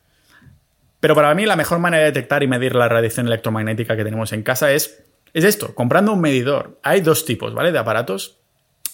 Pero 1.01 1.14
para 1.14 1.35
mí 1.35 1.46
la 1.46 1.57
mejor 1.57 1.81
manera 1.81 2.05
de 2.05 2.11
detectar 2.11 2.42
y 2.42 2.48
medir 2.48 2.74
la 2.74 2.88
radiación 2.88 3.27
electromagnética 3.27 3.96
que 3.96 4.05
tenemos 4.05 4.33
en 4.33 4.42
casa 4.42 4.72
es, 4.72 5.03
es 5.35 5.45
esto, 5.45 5.75
comprando 5.75 6.12
un 6.12 6.21
medidor. 6.21 6.79
Hay 6.83 7.01
dos 7.01 7.25
tipos, 7.25 7.55
¿vale? 7.55 7.73
De 7.73 7.79
aparatos, 7.79 8.38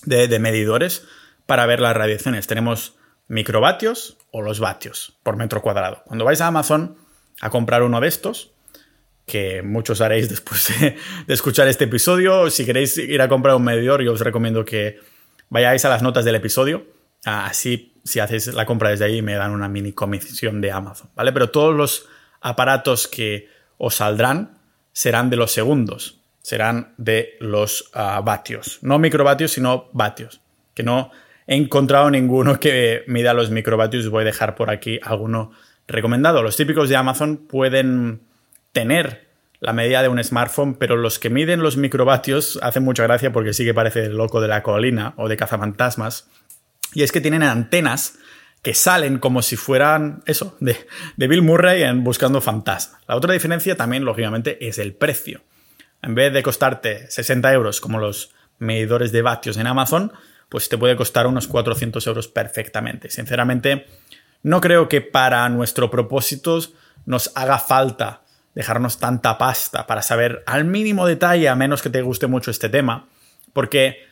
de, 0.05 0.29
de 0.29 0.39
medidores 0.39 1.07
para 1.47 1.67
ver 1.67 1.81
las 1.81 1.97
radiaciones. 1.97 2.47
Tenemos 2.47 2.97
microvatios 3.29 4.19
o 4.31 4.43
los 4.43 4.61
vatios 4.61 5.19
por 5.23 5.37
metro 5.37 5.63
cuadrado. 5.63 6.03
Cuando 6.05 6.25
vais 6.25 6.41
a 6.41 6.47
Amazon 6.47 6.97
a 7.41 7.51
comprar 7.51 7.83
uno 7.83 8.01
de 8.01 8.09
estos, 8.09 8.55
que 9.27 9.63
muchos 9.63 10.01
haréis 10.01 10.29
después 10.31 10.69
de, 10.81 10.97
escuchar 11.29 11.69
este 11.69 11.85
episodio, 11.85 12.51
si 12.51 12.65
queréis 12.65 12.97
ir 12.99 13.21
a 13.23 13.29
comprar 13.29 13.57
un 13.57 13.65
medidor, 13.65 14.03
yo 14.03 14.13
os 14.13 14.21
recomiendo 14.21 14.65
que 14.65 14.99
vayáis 15.49 15.85
a 15.85 15.89
las 15.89 16.03
notas 16.03 16.25
del 16.25 16.35
episodio. 16.35 16.87
Así, 17.25 17.95
si 18.05 18.21
hacéis 18.21 18.49
la 18.49 18.67
compra 18.67 18.91
desde 18.91 19.07
ahí, 19.07 19.23
me 19.23 19.35
dan 19.35 19.53
una 19.53 19.69
mini 19.69 19.93
comisión 19.93 20.61
de 20.61 20.71
Amazon, 20.71 21.11
¿vale? 21.15 21.33
Pero 21.33 21.51
todos 21.51 21.75
los 21.75 22.07
aparatos 22.41 23.09
que 23.09 23.49
os 23.79 23.95
saldrán 23.95 24.59
serán 24.93 25.31
de 25.31 25.37
los 25.37 25.51
segundos, 25.53 26.21
serán 26.45 26.93
de 26.99 27.37
los 27.41 27.91
ah, 27.95 28.21
vatios. 28.23 28.79
No 28.83 28.99
microvatios, 28.99 29.53
sino 29.53 29.89
vatios. 29.95 30.43
Que 30.75 30.83
no 30.83 31.11
he 31.47 31.57
encontrado 31.57 32.11
ninguno 32.11 32.61
que 32.61 33.03
mida 33.07 33.33
los 33.33 33.51
microvatios. 33.51 34.11
Voy 34.11 34.23
a 34.23 34.27
dejar 34.27 34.55
por 34.55 34.69
aquí 34.69 35.01
alguno 35.03 35.53
recomendado. 35.89 36.43
Los 36.43 36.57
típicos 36.57 36.91
de 36.91 36.97
Amazon 36.97 37.39
pueden 37.39 38.21
tener 38.73 39.27
la 39.61 39.73
medida 39.73 40.03
de 40.03 40.09
un 40.09 40.23
smartphone, 40.23 40.75
pero 40.75 40.97
los 40.99 41.19
que 41.19 41.31
miden 41.31 41.63
los 41.63 41.79
microvatios 41.79 42.59
hacen 42.61 42.85
mucha 42.85 43.05
gracia 43.05 43.33
porque 43.33 43.55
sí 43.55 43.65
que 43.65 43.73
parece 43.73 44.05
el 44.05 44.17
loco 44.19 44.43
de 44.43 44.49
la 44.49 44.63
colina 44.63 45.15
o 45.17 45.31
de 45.31 45.39
cazafantasmas. 45.39 46.29
Y 46.93 47.05
es 47.05 47.11
que 47.11 47.23
tienen 47.23 47.43
antenas 47.43 48.19
que 48.61 48.75
salen 48.75 49.17
como 49.17 49.41
si 49.41 49.57
fueran 49.57 50.23
eso, 50.27 50.59
de, 50.61 50.77
de 51.17 51.27
Bill 51.27 51.41
Murray 51.41 51.85
en 51.85 52.05
Buscando 52.05 52.43
Fantasmas. 52.43 53.01
La 53.09 53.17
otra 53.17 53.33
diferencia 53.33 53.79
también, 53.79 54.05
lógicamente, 54.05 54.69
es 54.69 54.79
el 54.79 54.93
precio. 54.93 55.41
En 56.05 56.15
vez 56.15 56.33
de 56.35 56.43
costarte 56.43 57.11
60 57.11 57.51
euros 57.55 57.81
como 57.81 57.99
los 57.99 58.31
medidores 58.59 59.11
de 59.11 59.23
vatios 59.23 59.57
en 59.57 59.67
Amazon, 59.67 60.13
pues 60.51 60.69
te 60.69 60.77
puede 60.77 60.97
costar 60.97 61.27
unos 61.27 61.49
400 61.49 62.07
euros 62.07 62.29
perfectamente. 62.29 63.11
Sinceramente, 63.11 63.87
no 64.43 64.61
creo 64.61 64.87
que 64.89 65.01
para 65.01 65.49
nuestro 65.49 65.91
propósito 65.91 66.61
nos 67.07 67.33
haga 67.35 67.59
falta 67.59 68.21
dejarnos 68.55 68.99
tanta 68.99 69.39
pasta 69.39 69.87
para 69.87 70.03
saber 70.03 70.43
al 70.47 70.67
mínimo 70.67 71.07
detalle, 71.07 71.49
a 71.49 71.57
menos 71.57 71.81
que 71.81 71.91
te 71.91 72.03
guste 72.03 72.27
mucho 72.27 72.51
este 72.51 72.69
tema, 72.69 73.09
porque 73.55 74.05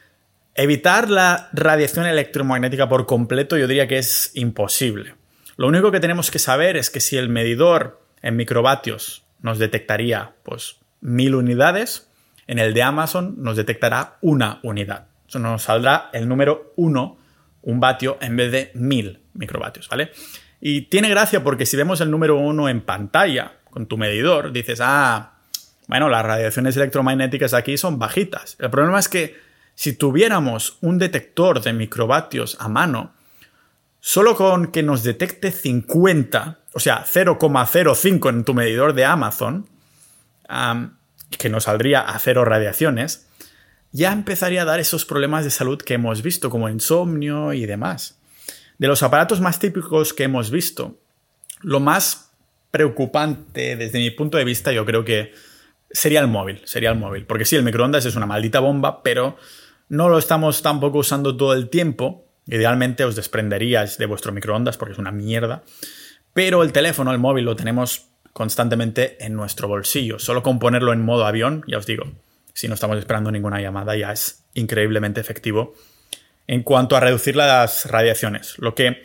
evitar 0.54 1.10
la 1.10 1.50
radiación 1.52 2.06
electromagnética 2.06 2.88
por 2.88 3.04
completo 3.04 3.58
yo 3.58 3.68
diría 3.68 3.86
que 3.86 3.98
es 3.98 4.30
imposible. 4.34 5.14
Lo 5.56 5.68
único 5.68 5.92
que 5.92 6.00
tenemos 6.00 6.30
que 6.30 6.38
saber 6.38 6.78
es 6.78 6.88
que 6.88 7.00
si 7.00 7.18
el 7.18 7.28
medidor 7.28 8.00
en 8.22 8.36
microvatios 8.36 9.24
nos 9.42 9.58
detectaría 9.58 10.32
pues 10.42 10.81
mil 11.02 11.34
unidades, 11.34 12.08
en 12.46 12.58
el 12.58 12.72
de 12.72 12.82
Amazon 12.82 13.34
nos 13.38 13.56
detectará 13.56 14.16
una 14.22 14.60
unidad 14.62 15.12
nos 15.38 15.62
saldrá 15.62 16.10
el 16.12 16.28
número 16.28 16.72
1, 16.76 17.18
un 17.62 17.80
vatio, 17.80 18.18
en 18.20 18.36
vez 18.36 18.52
de 18.52 18.70
1000 18.74 19.20
microvatios, 19.34 19.88
¿vale? 19.88 20.10
Y 20.60 20.82
tiene 20.82 21.08
gracia 21.08 21.42
porque 21.42 21.66
si 21.66 21.76
vemos 21.76 22.00
el 22.00 22.10
número 22.10 22.36
1 22.36 22.68
en 22.68 22.80
pantalla 22.82 23.52
con 23.70 23.86
tu 23.86 23.96
medidor, 23.96 24.52
dices, 24.52 24.80
ah, 24.82 25.34
bueno, 25.88 26.08
las 26.08 26.24
radiaciones 26.24 26.76
electromagnéticas 26.76 27.54
aquí 27.54 27.76
son 27.76 27.98
bajitas. 27.98 28.56
El 28.58 28.70
problema 28.70 28.98
es 28.98 29.08
que 29.08 29.36
si 29.74 29.94
tuviéramos 29.94 30.78
un 30.80 30.98
detector 30.98 31.60
de 31.60 31.72
microvatios 31.72 32.56
a 32.60 32.68
mano, 32.68 33.12
solo 34.00 34.36
con 34.36 34.70
que 34.70 34.82
nos 34.82 35.02
detecte 35.02 35.50
50, 35.50 36.58
o 36.74 36.80
sea, 36.80 37.04
0,05 37.04 38.28
en 38.28 38.44
tu 38.44 38.54
medidor 38.54 38.94
de 38.94 39.04
Amazon, 39.04 39.68
que 41.38 41.48
nos 41.48 41.64
saldría 41.64 42.00
a 42.00 42.18
cero 42.18 42.44
radiaciones, 42.44 43.28
ya 43.92 44.12
empezaría 44.12 44.62
a 44.62 44.64
dar 44.64 44.80
esos 44.80 45.04
problemas 45.04 45.44
de 45.44 45.50
salud 45.50 45.80
que 45.80 45.94
hemos 45.94 46.22
visto, 46.22 46.50
como 46.50 46.68
insomnio 46.68 47.52
y 47.52 47.66
demás. 47.66 48.18
De 48.78 48.88
los 48.88 49.02
aparatos 49.02 49.40
más 49.40 49.58
típicos 49.58 50.12
que 50.12 50.24
hemos 50.24 50.50
visto, 50.50 50.98
lo 51.60 51.78
más 51.78 52.32
preocupante 52.70 53.76
desde 53.76 53.98
mi 53.98 54.10
punto 54.10 54.38
de 54.38 54.44
vista 54.44 54.72
yo 54.72 54.84
creo 54.86 55.04
que 55.04 55.32
sería 55.90 56.20
el 56.20 56.28
móvil, 56.28 56.62
sería 56.64 56.90
el 56.90 56.98
móvil. 56.98 57.26
Porque 57.26 57.44
sí, 57.44 57.54
el 57.54 57.62
microondas 57.62 58.06
es 58.06 58.16
una 58.16 58.26
maldita 58.26 58.60
bomba, 58.60 59.02
pero 59.02 59.36
no 59.88 60.08
lo 60.08 60.18
estamos 60.18 60.62
tampoco 60.62 60.98
usando 60.98 61.36
todo 61.36 61.52
el 61.52 61.68
tiempo. 61.68 62.26
Idealmente 62.46 63.04
os 63.04 63.14
desprenderíais 63.14 63.98
de 63.98 64.06
vuestro 64.06 64.32
microondas 64.32 64.76
porque 64.78 64.92
es 64.92 64.98
una 64.98 65.12
mierda. 65.12 65.62
Pero 66.32 66.62
el 66.62 66.72
teléfono, 66.72 67.12
el 67.12 67.18
móvil, 67.18 67.44
lo 67.44 67.56
tenemos 67.56 68.08
constantemente 68.32 69.24
en 69.24 69.34
nuestro 69.34 69.68
bolsillo. 69.68 70.18
Solo 70.18 70.42
con 70.42 70.58
ponerlo 70.58 70.92
en 70.92 71.04
modo 71.04 71.26
avión, 71.26 71.64
ya 71.66 71.78
os 71.78 71.86
digo, 71.86 72.04
si 72.54 72.68
no 72.68 72.74
estamos 72.74 72.98
esperando 72.98 73.30
ninguna 73.30 73.60
llamada, 73.60 73.96
ya 73.96 74.12
es 74.12 74.44
increíblemente 74.54 75.20
efectivo 75.20 75.74
en 76.46 76.62
cuanto 76.62 76.96
a 76.96 77.00
reducir 77.00 77.36
las 77.36 77.86
radiaciones. 77.86 78.58
Lo 78.58 78.74
que 78.74 79.04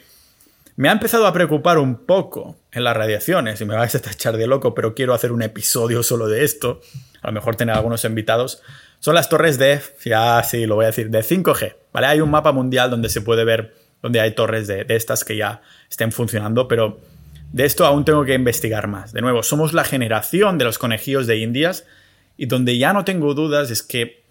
me 0.76 0.90
ha 0.90 0.92
empezado 0.92 1.26
a 1.28 1.34
preocupar 1.34 1.78
un 1.78 2.06
poco 2.06 2.58
en 2.72 2.84
las 2.84 2.96
radiaciones, 2.96 3.60
y 3.62 3.66
me 3.66 3.76
vais 3.76 3.94
a 3.96 3.98
echar 3.98 4.38
de 4.38 4.48
loco, 4.48 4.74
pero 4.74 4.94
quiero 4.94 5.14
hacer 5.14 5.32
un 5.32 5.42
episodio 5.42 6.04
solo 6.04 6.28
de 6.28 6.44
esto, 6.44 6.82
a 7.22 7.28
lo 7.28 7.34
mejor 7.34 7.56
tener 7.56 7.76
algunos 7.76 8.06
invitados, 8.06 8.62
son 9.00 9.16
las 9.16 9.30
torres 9.30 9.58
de, 9.58 9.82
ya 10.06 10.42
sí, 10.44 10.66
lo 10.66 10.76
voy 10.76 10.86
a 10.86 10.88
decir, 10.88 11.10
de 11.10 11.20
5G. 11.20 11.76
¿vale? 11.94 12.08
Hay 12.08 12.22
un 12.22 12.32
mapa 12.32 12.52
mundial 12.52 12.90
donde 12.90 13.10
se 13.10 13.22
puede 13.22 13.44
ver 13.44 13.76
donde 14.02 14.20
hay 14.20 14.36
torres 14.36 14.68
de, 14.68 14.84
de 14.84 14.96
estas 14.96 15.24
que 15.24 15.36
ya 15.36 15.62
estén 15.90 16.12
funcionando, 16.12 16.68
pero 16.68 17.00
de 17.52 17.66
esto 17.66 17.86
aún 17.86 18.06
tengo 18.06 18.26
que 18.26 18.34
investigar 18.34 18.88
más. 18.88 19.14
De 19.14 19.22
nuevo, 19.22 19.44
somos 19.44 19.74
la 19.74 19.84
generación 19.84 20.58
de 20.58 20.66
los 20.66 20.78
conejillos 20.78 21.28
de 21.28 21.38
Indias 21.38 21.86
y 22.36 22.46
donde 22.46 22.78
ya 22.78 22.94
no 22.94 23.06
tengo 23.06 23.34
dudas 23.34 23.72
es 23.72 23.84
que 23.84 24.24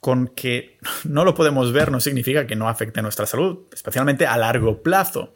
con 0.00 0.28
que 0.28 0.78
no 1.04 1.24
lo 1.24 1.34
podemos 1.34 1.72
ver 1.72 1.90
no 1.90 2.00
significa 2.00 2.46
que 2.46 2.56
no 2.56 2.68
afecte 2.68 3.02
nuestra 3.02 3.26
salud, 3.26 3.60
especialmente 3.72 4.26
a 4.26 4.36
largo 4.36 4.82
plazo. 4.82 5.34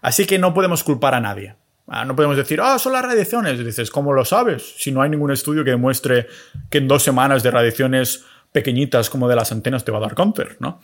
Así 0.00 0.26
que 0.26 0.38
no 0.38 0.52
podemos 0.52 0.82
culpar 0.82 1.14
a 1.14 1.20
nadie. 1.20 1.56
Ah, 1.86 2.04
no 2.04 2.16
podemos 2.16 2.36
decir, 2.36 2.60
ah, 2.60 2.78
son 2.78 2.92
las 2.92 3.02
radiaciones. 3.02 3.64
Dices, 3.64 3.90
¿cómo 3.90 4.12
lo 4.12 4.24
sabes? 4.24 4.74
Si 4.78 4.92
no 4.92 5.02
hay 5.02 5.10
ningún 5.10 5.30
estudio 5.30 5.64
que 5.64 5.70
demuestre 5.70 6.26
que 6.70 6.78
en 6.78 6.88
dos 6.88 7.02
semanas 7.02 7.42
de 7.42 7.50
radiaciones 7.50 8.24
pequeñitas 8.52 9.10
como 9.10 9.28
de 9.28 9.36
las 9.36 9.52
antenas 9.52 9.84
te 9.84 9.92
va 9.92 9.98
a 9.98 10.02
dar 10.02 10.14
cáncer, 10.14 10.56
¿no? 10.60 10.80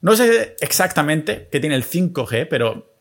No 0.00 0.16
sé 0.16 0.56
exactamente 0.60 1.48
qué 1.50 1.60
tiene 1.60 1.76
el 1.76 1.84
5G, 1.84 2.46
pero 2.48 2.93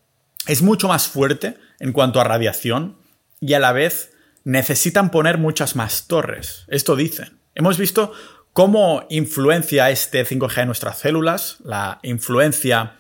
es 0.47 0.61
mucho 0.61 0.87
más 0.87 1.07
fuerte 1.07 1.57
en 1.79 1.91
cuanto 1.93 2.19
a 2.19 2.23
radiación 2.23 2.97
y 3.39 3.53
a 3.53 3.59
la 3.59 3.71
vez 3.71 4.11
necesitan 4.43 5.09
poner 5.11 5.37
muchas 5.37 5.75
más 5.75 6.07
torres. 6.07 6.65
Esto 6.67 6.95
dicen. 6.95 7.39
Hemos 7.55 7.77
visto 7.77 8.11
cómo 8.51 9.05
influencia 9.09 9.89
este 9.89 10.25
5G 10.25 10.61
en 10.61 10.67
nuestras 10.67 10.99
células, 10.99 11.57
la 11.63 11.99
influencia... 12.03 12.97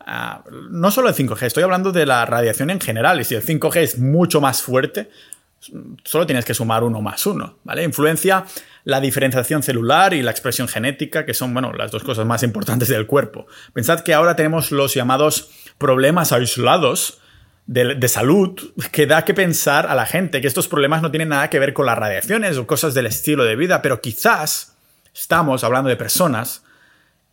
Uh, 0.00 0.50
no 0.70 0.90
solo 0.90 1.08
el 1.08 1.14
5G, 1.14 1.42
estoy 1.44 1.62
hablando 1.62 1.92
de 1.92 2.06
la 2.06 2.26
radiación 2.26 2.70
en 2.70 2.80
general, 2.80 3.20
y 3.20 3.24
si 3.24 3.36
el 3.36 3.44
5G 3.44 3.76
es 3.76 3.98
mucho 3.98 4.40
más 4.40 4.60
fuerte, 4.60 5.10
solo 6.02 6.26
tienes 6.26 6.44
que 6.44 6.54
sumar 6.54 6.82
uno 6.82 7.00
más 7.00 7.24
uno, 7.24 7.58
¿vale? 7.62 7.84
Influencia 7.84 8.44
la 8.84 9.00
diferenciación 9.00 9.62
celular 9.62 10.12
y 10.12 10.22
la 10.22 10.30
expresión 10.30 10.66
genética, 10.66 11.24
que 11.24 11.34
son, 11.34 11.52
bueno, 11.52 11.72
las 11.72 11.92
dos 11.92 12.02
cosas 12.02 12.26
más 12.26 12.42
importantes 12.42 12.88
del 12.88 13.06
cuerpo. 13.06 13.46
Pensad 13.72 14.00
que 14.00 14.12
ahora 14.12 14.34
tenemos 14.34 14.72
los 14.72 14.94
llamados 14.94 15.50
problemas 15.78 16.32
aislados 16.32 17.18
de, 17.66 18.08
salud 18.08 18.58
que 18.90 19.06
da 19.06 19.24
que 19.24 19.34
pensar 19.34 19.86
a 19.86 19.94
la 19.94 20.06
gente 20.06 20.40
que 20.40 20.48
estos 20.48 20.68
problemas 20.68 21.00
no 21.00 21.10
tienen 21.10 21.28
nada 21.28 21.48
que 21.48 21.58
ver 21.58 21.72
con 21.72 21.86
las 21.86 21.98
radiaciones 21.98 22.58
o 22.58 22.66
cosas 22.66 22.94
del 22.94 23.06
estilo 23.06 23.44
de 23.44 23.56
vida, 23.56 23.82
pero 23.82 24.00
quizás 24.00 24.76
estamos 25.14 25.64
hablando 25.64 25.88
de 25.88 25.96
personas 25.96 26.64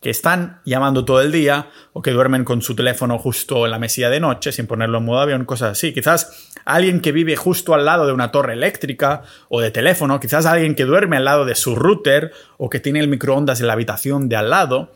que 0.00 0.08
están 0.08 0.60
llamando 0.64 1.04
todo 1.04 1.20
el 1.20 1.30
día 1.30 1.68
o 1.92 2.00
que 2.00 2.12
duermen 2.12 2.44
con 2.44 2.62
su 2.62 2.74
teléfono 2.74 3.18
justo 3.18 3.66
en 3.66 3.70
la 3.70 3.78
mesilla 3.78 4.08
de 4.08 4.18
noche 4.18 4.50
sin 4.50 4.66
ponerlo 4.66 4.98
en 4.98 5.04
modo 5.04 5.20
avión, 5.20 5.44
cosas 5.44 5.72
así. 5.72 5.92
Quizás 5.92 6.48
alguien 6.64 7.00
que 7.00 7.12
vive 7.12 7.36
justo 7.36 7.74
al 7.74 7.84
lado 7.84 8.06
de 8.06 8.12
una 8.12 8.32
torre 8.32 8.54
eléctrica 8.54 9.22
o 9.50 9.60
de 9.60 9.70
teléfono, 9.70 10.18
quizás 10.18 10.46
alguien 10.46 10.74
que 10.74 10.84
duerme 10.84 11.18
al 11.18 11.26
lado 11.26 11.44
de 11.44 11.54
su 11.54 11.74
router 11.74 12.32
o 12.56 12.70
que 12.70 12.80
tiene 12.80 13.00
el 13.00 13.08
microondas 13.08 13.60
en 13.60 13.66
la 13.66 13.74
habitación 13.74 14.30
de 14.30 14.36
al 14.36 14.48
lado. 14.48 14.92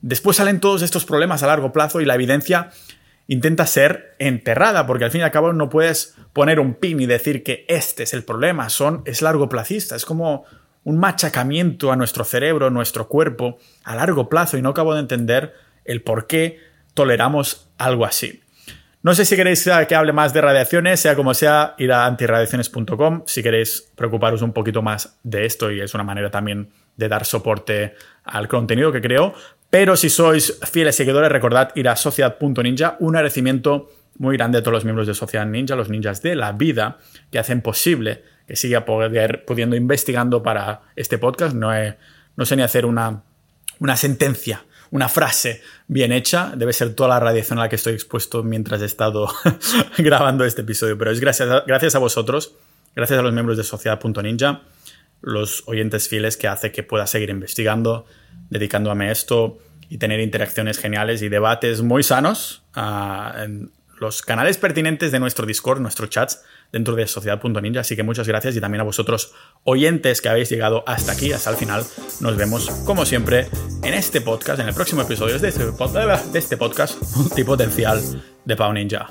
Después 0.00 0.36
salen 0.36 0.60
todos 0.60 0.82
estos 0.82 1.04
problemas 1.04 1.42
a 1.42 1.46
largo 1.46 1.72
plazo 1.72 2.00
y 2.00 2.04
la 2.04 2.14
evidencia 2.14 2.70
intenta 3.26 3.66
ser 3.66 4.14
enterrada, 4.18 4.86
porque 4.86 5.04
al 5.04 5.10
fin 5.10 5.20
y 5.20 5.24
al 5.24 5.30
cabo 5.30 5.52
no 5.52 5.68
puedes 5.68 6.16
poner 6.32 6.60
un 6.60 6.74
pin 6.74 7.00
y 7.00 7.06
decir 7.06 7.42
que 7.42 7.64
este 7.68 8.04
es 8.04 8.14
el 8.14 8.24
problema, 8.24 8.70
son, 8.70 9.02
es 9.04 9.22
largo 9.22 9.48
plazista, 9.48 9.96
es 9.96 10.04
como 10.04 10.44
un 10.84 10.98
machacamiento 10.98 11.92
a 11.92 11.96
nuestro 11.96 12.24
cerebro, 12.24 12.70
nuestro 12.70 13.08
cuerpo, 13.08 13.58
a 13.84 13.94
largo 13.94 14.28
plazo 14.28 14.56
y 14.56 14.62
no 14.62 14.70
acabo 14.70 14.94
de 14.94 15.00
entender 15.00 15.52
el 15.84 16.02
por 16.02 16.26
qué 16.26 16.58
toleramos 16.94 17.68
algo 17.76 18.06
así. 18.06 18.42
No 19.02 19.14
sé 19.14 19.24
si 19.24 19.36
queréis 19.36 19.68
que 19.86 19.94
hable 19.94 20.12
más 20.12 20.32
de 20.32 20.40
radiaciones, 20.40 20.98
sea 20.98 21.14
como 21.14 21.32
sea, 21.32 21.74
ir 21.78 21.92
a 21.92 22.06
antiradiaciones.com 22.06 23.22
si 23.26 23.42
queréis 23.42 23.92
preocuparos 23.94 24.42
un 24.42 24.52
poquito 24.52 24.82
más 24.82 25.18
de 25.22 25.46
esto 25.46 25.70
y 25.70 25.80
es 25.80 25.94
una 25.94 26.02
manera 26.02 26.30
también 26.30 26.70
de 26.96 27.08
dar 27.08 27.24
soporte 27.24 27.94
al 28.24 28.48
contenido 28.48 28.90
que 28.90 29.00
creo. 29.00 29.34
Pero 29.70 29.96
si 29.96 30.08
sois 30.08 30.58
fieles 30.70 30.96
seguidores, 30.96 31.30
recordad 31.30 31.72
ir 31.74 31.88
a 31.88 31.96
sociedad.ninja, 31.96 32.96
un 33.00 33.16
agradecimiento 33.16 33.90
muy 34.18 34.36
grande 34.36 34.58
a 34.58 34.62
todos 34.62 34.72
los 34.72 34.84
miembros 34.84 35.06
de 35.06 35.14
Sociedad 35.14 35.46
Ninja, 35.46 35.76
los 35.76 35.88
ninjas 35.90 36.22
de 36.22 36.34
la 36.34 36.52
vida, 36.52 36.98
que 37.30 37.38
hacen 37.38 37.62
posible 37.62 38.22
que 38.48 38.56
siga 38.56 38.86
pudiendo 38.86 39.76
investigando 39.76 40.42
para 40.42 40.80
este 40.96 41.18
podcast. 41.18 41.54
No, 41.54 41.70
no 42.34 42.46
sé 42.46 42.56
ni 42.56 42.62
hacer 42.62 42.86
una, 42.86 43.22
una 43.78 43.96
sentencia, 43.98 44.64
una 44.90 45.10
frase 45.10 45.60
bien 45.86 46.12
hecha. 46.12 46.54
Debe 46.56 46.72
ser 46.72 46.94
toda 46.94 47.10
la 47.10 47.20
radiación 47.20 47.58
a 47.58 47.62
la 47.62 47.68
que 47.68 47.76
estoy 47.76 47.92
expuesto 47.92 48.42
mientras 48.42 48.80
he 48.80 48.86
estado 48.86 49.28
grabando 49.98 50.46
este 50.46 50.62
episodio. 50.62 50.96
Pero 50.96 51.10
es 51.10 51.20
gracias 51.20 51.50
a, 51.50 51.60
gracias 51.66 51.94
a 51.94 51.98
vosotros, 51.98 52.54
gracias 52.96 53.18
a 53.18 53.22
los 53.22 53.34
miembros 53.34 53.58
de 53.58 53.64
Sociedad.ninja, 53.64 54.62
los 55.20 55.64
oyentes 55.66 56.08
fieles 56.08 56.38
que 56.38 56.48
hace 56.48 56.72
que 56.72 56.82
pueda 56.82 57.06
seguir 57.06 57.28
investigando, 57.28 58.06
dedicándome 58.50 59.08
a 59.08 59.12
esto 59.12 59.58
y 59.88 59.98
tener 59.98 60.20
interacciones 60.20 60.78
geniales 60.78 61.22
y 61.22 61.28
debates 61.28 61.82
muy 61.82 62.02
sanos 62.02 62.62
uh, 62.76 63.42
en 63.42 63.72
los 64.00 64.22
canales 64.22 64.58
pertinentes 64.58 65.12
de 65.12 65.18
nuestro 65.18 65.46
Discord, 65.46 65.80
nuestros 65.80 66.10
chats 66.10 66.42
dentro 66.72 66.94
de 66.94 67.06
Sociedad.ninja. 67.06 67.80
Así 67.80 67.96
que 67.96 68.02
muchas 68.02 68.28
gracias 68.28 68.56
y 68.56 68.60
también 68.60 68.80
a 68.80 68.84
vosotros 68.84 69.34
oyentes 69.64 70.20
que 70.20 70.28
habéis 70.28 70.50
llegado 70.50 70.84
hasta 70.86 71.12
aquí, 71.12 71.32
hasta 71.32 71.50
el 71.50 71.56
final. 71.56 71.84
Nos 72.20 72.36
vemos, 72.36 72.70
como 72.84 73.04
siempre, 73.04 73.48
en 73.82 73.94
este 73.94 74.20
podcast, 74.20 74.60
en 74.60 74.68
el 74.68 74.74
próximo 74.74 75.02
episodio 75.02 75.38
de 75.38 75.48
este, 75.48 75.64
de 75.64 76.38
este 76.38 76.56
podcast 76.56 77.00
de 78.44 78.56
Pau 78.56 78.72
Ninja. 78.72 79.08